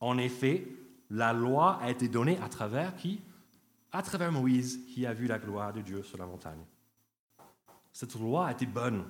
En 0.00 0.18
effet, 0.18 0.66
la 1.10 1.32
loi 1.32 1.78
a 1.82 1.90
été 1.90 2.08
donnée 2.08 2.38
à 2.38 2.48
travers 2.48 2.96
qui? 2.96 3.20
À 3.92 4.02
travers 4.02 4.30
Moïse 4.30 4.80
qui 4.86 5.04
a 5.06 5.12
vu 5.12 5.26
la 5.26 5.38
gloire 5.38 5.72
de 5.72 5.80
Dieu 5.80 6.02
sur 6.02 6.18
la 6.18 6.26
montagne. 6.26 6.64
Cette 7.92 8.14
loi 8.14 8.52
été 8.52 8.66
bonne. 8.66 9.04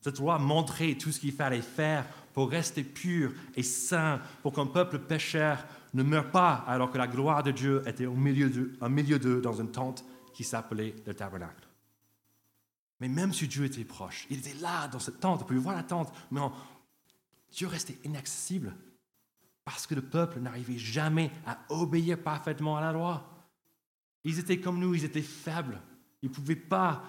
Cette 0.00 0.18
loi 0.18 0.38
montrait 0.38 0.94
tout 0.94 1.12
ce 1.12 1.20
qu'il 1.20 1.32
fallait 1.32 1.60
faire 1.60 2.06
pour 2.32 2.50
rester 2.50 2.82
pur 2.82 3.32
et 3.54 3.62
saint, 3.62 4.20
pour 4.42 4.52
qu'un 4.52 4.66
peuple 4.66 5.00
pécheur 5.00 5.64
ne 5.94 6.02
meure 6.02 6.30
pas 6.30 6.64
alors 6.66 6.90
que 6.90 6.98
la 6.98 7.08
gloire 7.08 7.42
de 7.42 7.50
Dieu 7.50 7.82
était 7.86 8.06
au 8.06 8.14
milieu 8.14 8.48
d'eux 9.18 9.40
dans 9.40 9.60
une 9.60 9.70
tente 9.70 10.04
qui 10.32 10.44
s'appelait 10.44 10.94
le 11.06 11.14
tabernacle. 11.14 11.66
Mais 13.00 13.08
même 13.08 13.32
si 13.32 13.46
Dieu 13.48 13.64
était 13.64 13.84
proche, 13.84 14.26
il 14.30 14.38
était 14.38 14.58
là 14.60 14.88
dans 14.88 14.98
cette 14.98 15.20
tente, 15.20 15.40
vous 15.40 15.46
pouvez 15.46 15.58
voir 15.58 15.76
la 15.76 15.82
tente, 15.82 16.12
mais 16.30 16.40
Dieu 17.50 17.66
restait 17.66 17.98
inaccessible 18.04 18.74
parce 19.66 19.88
que 19.88 19.96
le 19.96 20.02
peuple 20.02 20.38
n'arrivait 20.38 20.78
jamais 20.78 21.28
à 21.44 21.58
obéir 21.70 22.22
parfaitement 22.22 22.76
à 22.76 22.80
la 22.80 22.92
loi. 22.92 23.28
Ils 24.22 24.38
étaient 24.38 24.60
comme 24.60 24.78
nous, 24.78 24.94
ils 24.94 25.04
étaient 25.04 25.20
faibles. 25.20 25.82
Ils 26.22 26.28
ne 26.28 26.34
pouvaient 26.34 26.54
pas 26.54 27.02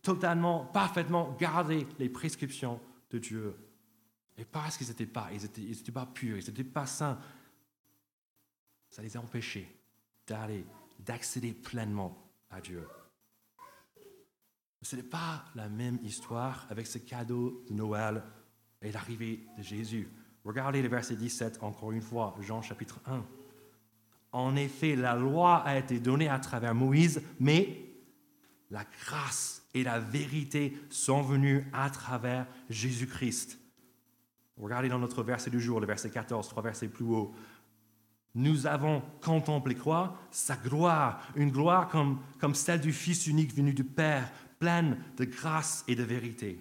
totalement, 0.00 0.64
parfaitement 0.64 1.36
garder 1.38 1.86
les 1.98 2.08
prescriptions 2.08 2.80
de 3.10 3.18
Dieu. 3.18 3.54
Et 4.38 4.46
parce 4.46 4.78
qu'ils 4.78 4.88
n'étaient 4.88 5.04
pas, 5.04 5.28
ils 5.34 5.42
n'étaient 5.42 5.92
pas 5.92 6.06
purs, 6.06 6.38
ils 6.38 6.46
n'étaient 6.46 6.64
pas 6.64 6.86
saints, 6.86 7.18
ça 8.88 9.02
les 9.02 9.14
a 9.14 9.20
empêchés 9.20 9.68
d'aller, 10.26 10.64
d'accéder 10.98 11.52
pleinement 11.52 12.26
à 12.48 12.62
Dieu. 12.62 12.88
Ce 14.80 14.96
n'est 14.96 15.02
pas 15.02 15.44
la 15.54 15.68
même 15.68 15.98
histoire 16.02 16.66
avec 16.70 16.86
ce 16.86 16.96
cadeau 16.96 17.62
de 17.68 17.74
Noël 17.74 18.22
et 18.80 18.90
l'arrivée 18.90 19.46
de 19.58 19.62
Jésus. 19.62 20.08
Regardez 20.44 20.82
le 20.82 20.88
verset 20.88 21.16
17 21.16 21.62
encore 21.62 21.92
une 21.92 22.02
fois, 22.02 22.34
Jean 22.40 22.62
chapitre 22.62 23.00
1. 23.06 23.24
En 24.32 24.56
effet, 24.56 24.96
la 24.96 25.14
loi 25.14 25.58
a 25.58 25.78
été 25.78 26.00
donnée 26.00 26.28
à 26.28 26.38
travers 26.38 26.74
Moïse, 26.74 27.22
mais 27.38 27.84
la 28.70 28.84
grâce 29.04 29.62
et 29.74 29.84
la 29.84 30.00
vérité 30.00 30.76
sont 30.88 31.22
venues 31.22 31.66
à 31.72 31.90
travers 31.90 32.46
Jésus-Christ. 32.70 33.58
Regardez 34.56 34.88
dans 34.88 34.98
notre 34.98 35.22
verset 35.22 35.50
du 35.50 35.60
jour, 35.60 35.80
le 35.80 35.86
verset 35.86 36.10
14, 36.10 36.48
trois 36.48 36.62
versets 36.62 36.88
plus 36.88 37.04
haut. 37.04 37.34
Nous 38.34 38.66
avons 38.66 39.02
contemplé 39.20 39.74
quoi? 39.74 40.16
Sa 40.30 40.56
gloire, 40.56 41.20
une 41.36 41.50
gloire 41.50 41.88
comme, 41.88 42.18
comme 42.40 42.54
celle 42.54 42.80
du 42.80 42.92
Fils 42.92 43.26
unique 43.26 43.54
venu 43.54 43.74
du 43.74 43.84
Père, 43.84 44.30
pleine 44.58 44.98
de 45.18 45.24
grâce 45.24 45.84
et 45.86 45.94
de 45.94 46.02
vérité. 46.02 46.58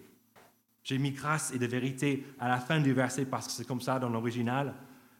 J'ai 0.83 0.97
mis 0.97 1.11
grâce 1.11 1.51
et 1.53 1.59
de 1.59 1.65
vérité 1.65 2.25
à 2.39 2.47
la 2.47 2.59
fin 2.59 2.79
du 2.79 2.93
verset 2.93 3.25
parce 3.25 3.47
que 3.47 3.53
c'est 3.53 3.67
comme 3.67 3.81
ça 3.81 3.99
dans 3.99 4.09
l'original 4.09 4.73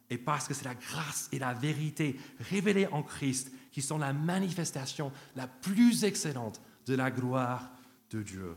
et 0.10 0.18
parce 0.18 0.48
que 0.48 0.54
c'est 0.54 0.66
la 0.66 0.76
grâce 0.76 1.30
et 1.32 1.40
la 1.40 1.54
vérité 1.54 2.20
révélées 2.40 2.88
en 2.88 3.04
Christ 3.04 3.52
qui 3.72 3.82
sont 3.82 3.98
la 3.98 4.14
manifestation 4.14 5.12
la 5.36 5.48
plus 5.48 6.04
excellente 6.04 6.62
de 6.86 6.96
la 6.96 7.12
gloire 7.12 7.72
de 8.10 8.22
Dieu. 8.22 8.56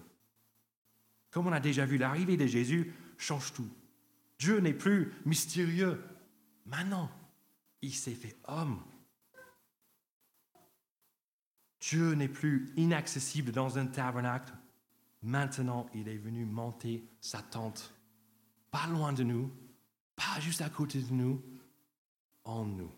Comme 1.30 1.46
on 1.46 1.52
a 1.52 1.60
déjà 1.60 1.84
vu, 1.84 1.98
l'arrivée 1.98 2.36
de 2.36 2.46
Jésus 2.46 2.92
change 3.18 3.52
tout. 3.52 3.68
Dieu 4.38 4.58
n'est 4.58 4.74
plus 4.74 5.12
mystérieux. 5.24 6.02
Maintenant, 6.66 7.10
il 7.82 7.94
s'est 7.94 8.14
fait 8.14 8.36
homme. 8.48 8.82
Dieu 11.80 12.14
n'est 12.14 12.28
plus 12.28 12.72
inaccessible 12.76 13.52
dans 13.52 13.78
un 13.78 13.86
tabernacle. 13.86 14.54
Maintenant, 15.24 15.86
il 15.94 16.08
est 16.08 16.18
venu 16.18 16.44
monter 16.44 17.08
sa 17.20 17.40
tente, 17.42 17.94
pas 18.70 18.86
loin 18.86 19.12
de 19.12 19.22
nous, 19.22 19.50
pas 20.14 20.38
juste 20.38 20.60
à 20.60 20.68
côté 20.68 21.00
de 21.00 21.12
nous, 21.12 21.42
en 22.44 22.64
nous. 22.64 22.92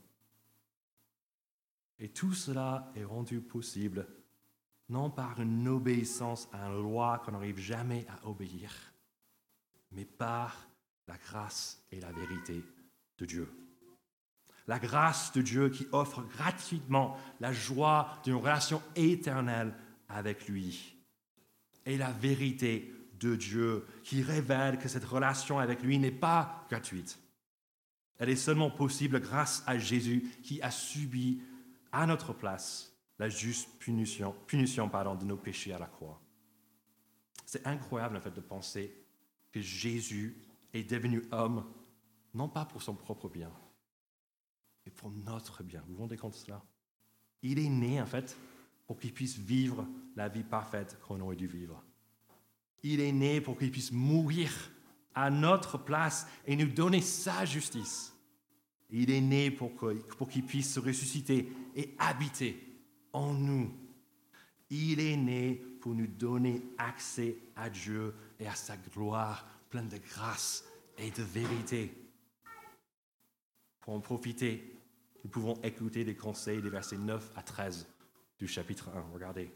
Et 1.99 2.09
tout 2.09 2.35
cela 2.35 2.93
est 2.95 3.05
rendu 3.05 3.41
possible 3.41 4.07
non 4.89 5.09
par 5.09 5.41
une 5.41 5.67
obéissance 5.69 6.49
à 6.53 6.67
une 6.67 6.83
loi 6.83 7.23
qu'on 7.25 7.33
n'arrive 7.33 7.59
jamais 7.59 8.07
à 8.09 8.29
obéir, 8.29 8.73
mais 9.93 10.05
par 10.05 10.69
la 11.09 11.17
grâce 11.17 11.83
et 11.91 12.01
la 12.01 12.13
vérité 12.13 12.63
de 13.19 13.25
Dieu 13.25 13.67
la 14.69 14.79
grâce 14.79 15.33
de 15.33 15.43
Dieu 15.43 15.69
qui 15.69 15.87
offre 15.93 16.23
gratuitement 16.23 17.17
la 17.41 17.53
joie 17.53 18.19
d'une 18.25 18.35
relation 18.35 18.83
éternelle 18.97 19.75
avec 20.09 20.49
lui. 20.49 20.96
Et 21.87 21.97
la 21.97 22.13
vérité 22.13 22.93
de 23.19 23.35
Dieu 23.35 23.87
qui 24.03 24.23
révèle 24.23 24.79
que 24.79 24.89
cette 24.89 25.05
relation 25.05 25.59
avec 25.59 25.83
lui 25.83 25.99
n'est 25.99 26.11
pas 26.11 26.67
gratuite. 26.69 27.19
Elle 28.19 28.29
est 28.29 28.37
seulement 28.37 28.71
possible 28.71 29.21
grâce 29.21 29.63
à 29.67 29.79
Jésus 29.79 30.31
qui 30.43 30.61
a 30.61 30.71
subi 30.71 31.41
à 31.93 32.07
notre 32.07 32.33
place 32.33 32.93
la 33.19 33.29
juste 33.29 33.71
punition, 33.79 34.35
punition 34.47 34.89
pardon, 34.89 35.15
de 35.15 35.25
nos 35.25 35.37
péchés 35.37 35.73
à 35.73 35.79
la 35.79 35.87
croix. 35.87 36.21
C'est 37.47 37.67
incroyable 37.67 38.17
en 38.17 38.21
fait 38.21 38.35
de 38.35 38.41
penser 38.41 38.95
que 39.53 39.61
Jésus 39.61 40.37
est 40.73 40.85
devenu 40.85 41.23
homme, 41.31 41.65
non 42.35 42.49
pas 42.49 42.65
pour 42.67 42.83
son 42.83 42.95
propre 42.95 43.29
bien, 43.29 43.51
et 44.85 44.91
pour 44.91 45.11
notre 45.11 45.63
bien. 45.63 45.83
Vous 45.87 45.95
vous 45.95 46.01
rendez 46.01 46.17
compte 46.17 46.33
de 46.33 46.39
cela? 46.39 46.63
Il 47.43 47.59
est 47.59 47.69
né, 47.69 48.01
en 48.01 48.07
fait, 48.07 48.37
pour 48.87 48.99
qu'il 48.99 49.13
puisse 49.13 49.37
vivre 49.37 49.87
la 50.15 50.29
vie 50.29 50.45
parfaite 50.45 50.99
qu'on 51.07 51.21
aurait 51.21 51.37
dû 51.37 51.47
vivre. 51.47 51.83
Il 52.83 53.01
est 53.01 53.13
né 53.13 53.41
pour 53.41 53.59
qu'il 53.59 53.71
puisse 53.71 53.93
mourir 53.93 54.51
à 55.15 55.31
notre 55.31 55.79
place 55.79 56.27
et 56.47 56.57
nous 56.57 56.69
donner 56.69 57.01
sa 57.01 57.45
justice. 57.45 58.13
Il 58.91 59.11
est 59.11 59.21
né 59.21 59.51
pour 59.51 59.73
qu'il 60.29 60.45
puisse 60.45 60.75
se 60.75 60.81
ressusciter 60.81 61.53
et 61.75 61.95
habiter 61.99 62.63
en 63.13 63.33
nous. 63.33 63.75
Il 64.71 65.01
est 65.01 65.17
né 65.17 65.63
pour 65.81 65.95
nous 65.95 66.07
donner 66.07 66.63
accès 66.79 67.37
à 67.57 67.69
Dieu 67.71 68.15
et 68.39 68.47
à 68.47 68.55
sa 68.55 68.77
gloire 68.77 69.47
pleine 69.71 69.89
de 69.89 69.99
grâce 69.99 70.65
et 70.99 71.11
de 71.11 71.23
vérité. 71.23 71.93
Pour 73.81 73.95
en 73.95 74.01
profiter, 74.01 74.77
nous 75.25 75.31
pouvons 75.31 75.61
écouter 75.63 76.05
les 76.05 76.15
conseils 76.15 76.63
des 76.63 76.71
versets 76.71 76.99
9 76.99 77.33
à 77.37 77.43
13 77.43 77.87
du 78.39 78.47
chapitre 78.47 78.91
1. 78.95 79.15
Regardez. 79.15 79.51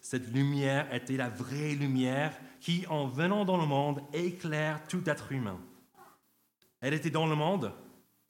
Cette 0.00 0.32
lumière 0.32 0.92
était 0.94 1.16
la 1.16 1.28
vraie 1.28 1.74
lumière 1.74 2.38
qui, 2.60 2.86
en 2.86 3.06
venant 3.06 3.44
dans 3.44 3.56
le 3.56 3.66
monde, 3.66 4.02
éclaire 4.12 4.86
tout 4.86 5.02
être 5.08 5.32
humain. 5.32 5.60
Elle 6.80 6.94
était 6.94 7.10
dans 7.10 7.26
le 7.26 7.34
monde 7.34 7.72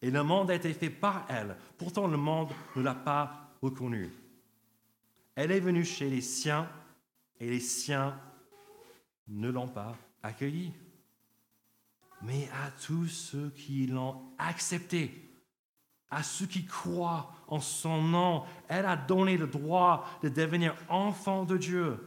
et 0.00 0.10
le 0.10 0.22
monde 0.22 0.50
a 0.50 0.54
été 0.54 0.72
fait 0.72 0.90
par 0.90 1.26
elle. 1.28 1.56
Pourtant, 1.76 2.06
le 2.06 2.16
monde 2.16 2.50
ne 2.76 2.82
l'a 2.82 2.94
pas 2.94 3.50
reconnue. 3.60 4.10
Elle 5.34 5.52
est 5.52 5.60
venue 5.60 5.84
chez 5.84 6.08
les 6.08 6.22
siens 6.22 6.68
et 7.38 7.50
les 7.50 7.60
siens 7.60 8.18
ne 9.28 9.50
l'ont 9.50 9.68
pas 9.68 9.96
accueillie. 10.22 10.72
Mais 12.22 12.48
à 12.64 12.70
tous 12.70 13.08
ceux 13.08 13.50
qui 13.50 13.86
l'ont 13.86 14.32
acceptée, 14.38 15.25
à 16.10 16.22
ceux 16.22 16.46
qui 16.46 16.64
croient 16.64 17.32
en 17.48 17.60
son 17.60 18.02
nom. 18.02 18.44
Elle 18.68 18.86
a 18.86 18.96
donné 18.96 19.36
le 19.36 19.46
droit 19.46 20.08
de 20.22 20.28
devenir 20.28 20.74
enfants 20.88 21.44
de 21.44 21.56
Dieu, 21.56 21.98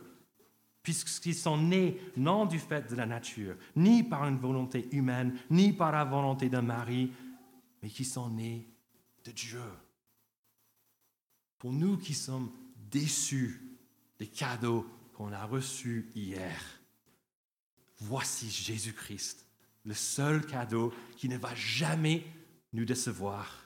puisqu'ils 0.83 1.35
sont 1.35 1.57
nés 1.57 1.99
non 2.15 2.45
du 2.45 2.59
fait 2.59 2.89
de 2.89 2.95
la 2.95 3.05
nature, 3.05 3.55
ni 3.75 4.03
par 4.03 4.25
une 4.25 4.37
volonté 4.37 4.87
humaine, 4.91 5.37
ni 5.49 5.73
par 5.73 5.91
la 5.91 6.03
volonté 6.03 6.49
d'un 6.49 6.61
mari, 6.61 7.11
mais 7.81 7.89
qui 7.89 8.05
sont 8.05 8.29
nés 8.29 8.67
de 9.25 9.31
Dieu. 9.31 9.61
Pour 11.57 11.73
nous 11.73 11.97
qui 11.97 12.13
sommes 12.13 12.51
déçus 12.89 13.61
des 14.17 14.27
cadeaux 14.27 14.87
qu'on 15.13 15.33
a 15.33 15.45
reçus 15.45 16.09
hier, 16.15 16.61
voici 17.99 18.49
Jésus-Christ, 18.49 19.45
le 19.85 19.93
seul 19.93 20.45
cadeau 20.45 20.93
qui 21.17 21.27
ne 21.27 21.37
va 21.37 21.53
jamais 21.55 22.23
nous 22.71 22.85
décevoir 22.85 23.58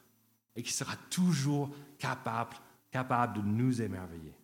et 0.56 0.63
qui 0.63 0.72
sera 0.72 0.96
toujours 1.10 1.70
capable, 1.98 2.56
capable 2.92 3.38
de 3.38 3.42
nous 3.42 3.82
émerveiller. 3.82 4.36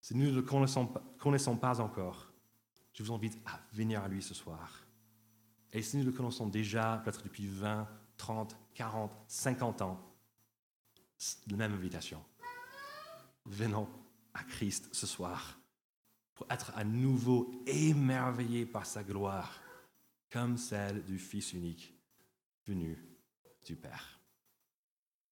Si 0.00 0.16
nous 0.16 0.26
ne 0.26 0.36
le 0.36 0.42
connaissons, 0.42 0.92
connaissons 1.18 1.56
pas 1.56 1.80
encore, 1.80 2.32
je 2.92 3.02
vous 3.02 3.12
invite 3.12 3.38
à 3.46 3.60
venir 3.72 4.02
à 4.02 4.08
lui 4.08 4.22
ce 4.22 4.34
soir. 4.34 4.86
Et 5.72 5.82
si 5.82 5.98
nous 5.98 6.04
le 6.04 6.12
connaissons 6.12 6.46
déjà, 6.46 7.00
peut-être 7.04 7.22
depuis 7.22 7.46
20, 7.46 7.86
30, 8.16 8.56
40, 8.74 9.12
50 9.26 9.82
ans, 9.82 10.08
la 11.50 11.56
même 11.56 11.74
invitation. 11.74 12.24
Venons 13.44 13.88
à 14.34 14.42
Christ 14.44 14.88
ce 14.92 15.06
soir 15.06 15.58
pour 16.34 16.46
être 16.50 16.72
à 16.76 16.84
nouveau 16.84 17.62
émerveillés 17.66 18.66
par 18.66 18.86
sa 18.86 19.02
gloire, 19.02 19.60
comme 20.30 20.56
celle 20.56 21.04
du 21.04 21.18
Fils 21.18 21.52
unique 21.52 21.94
venu 22.66 22.98
du 23.64 23.74
Père. 23.74 24.17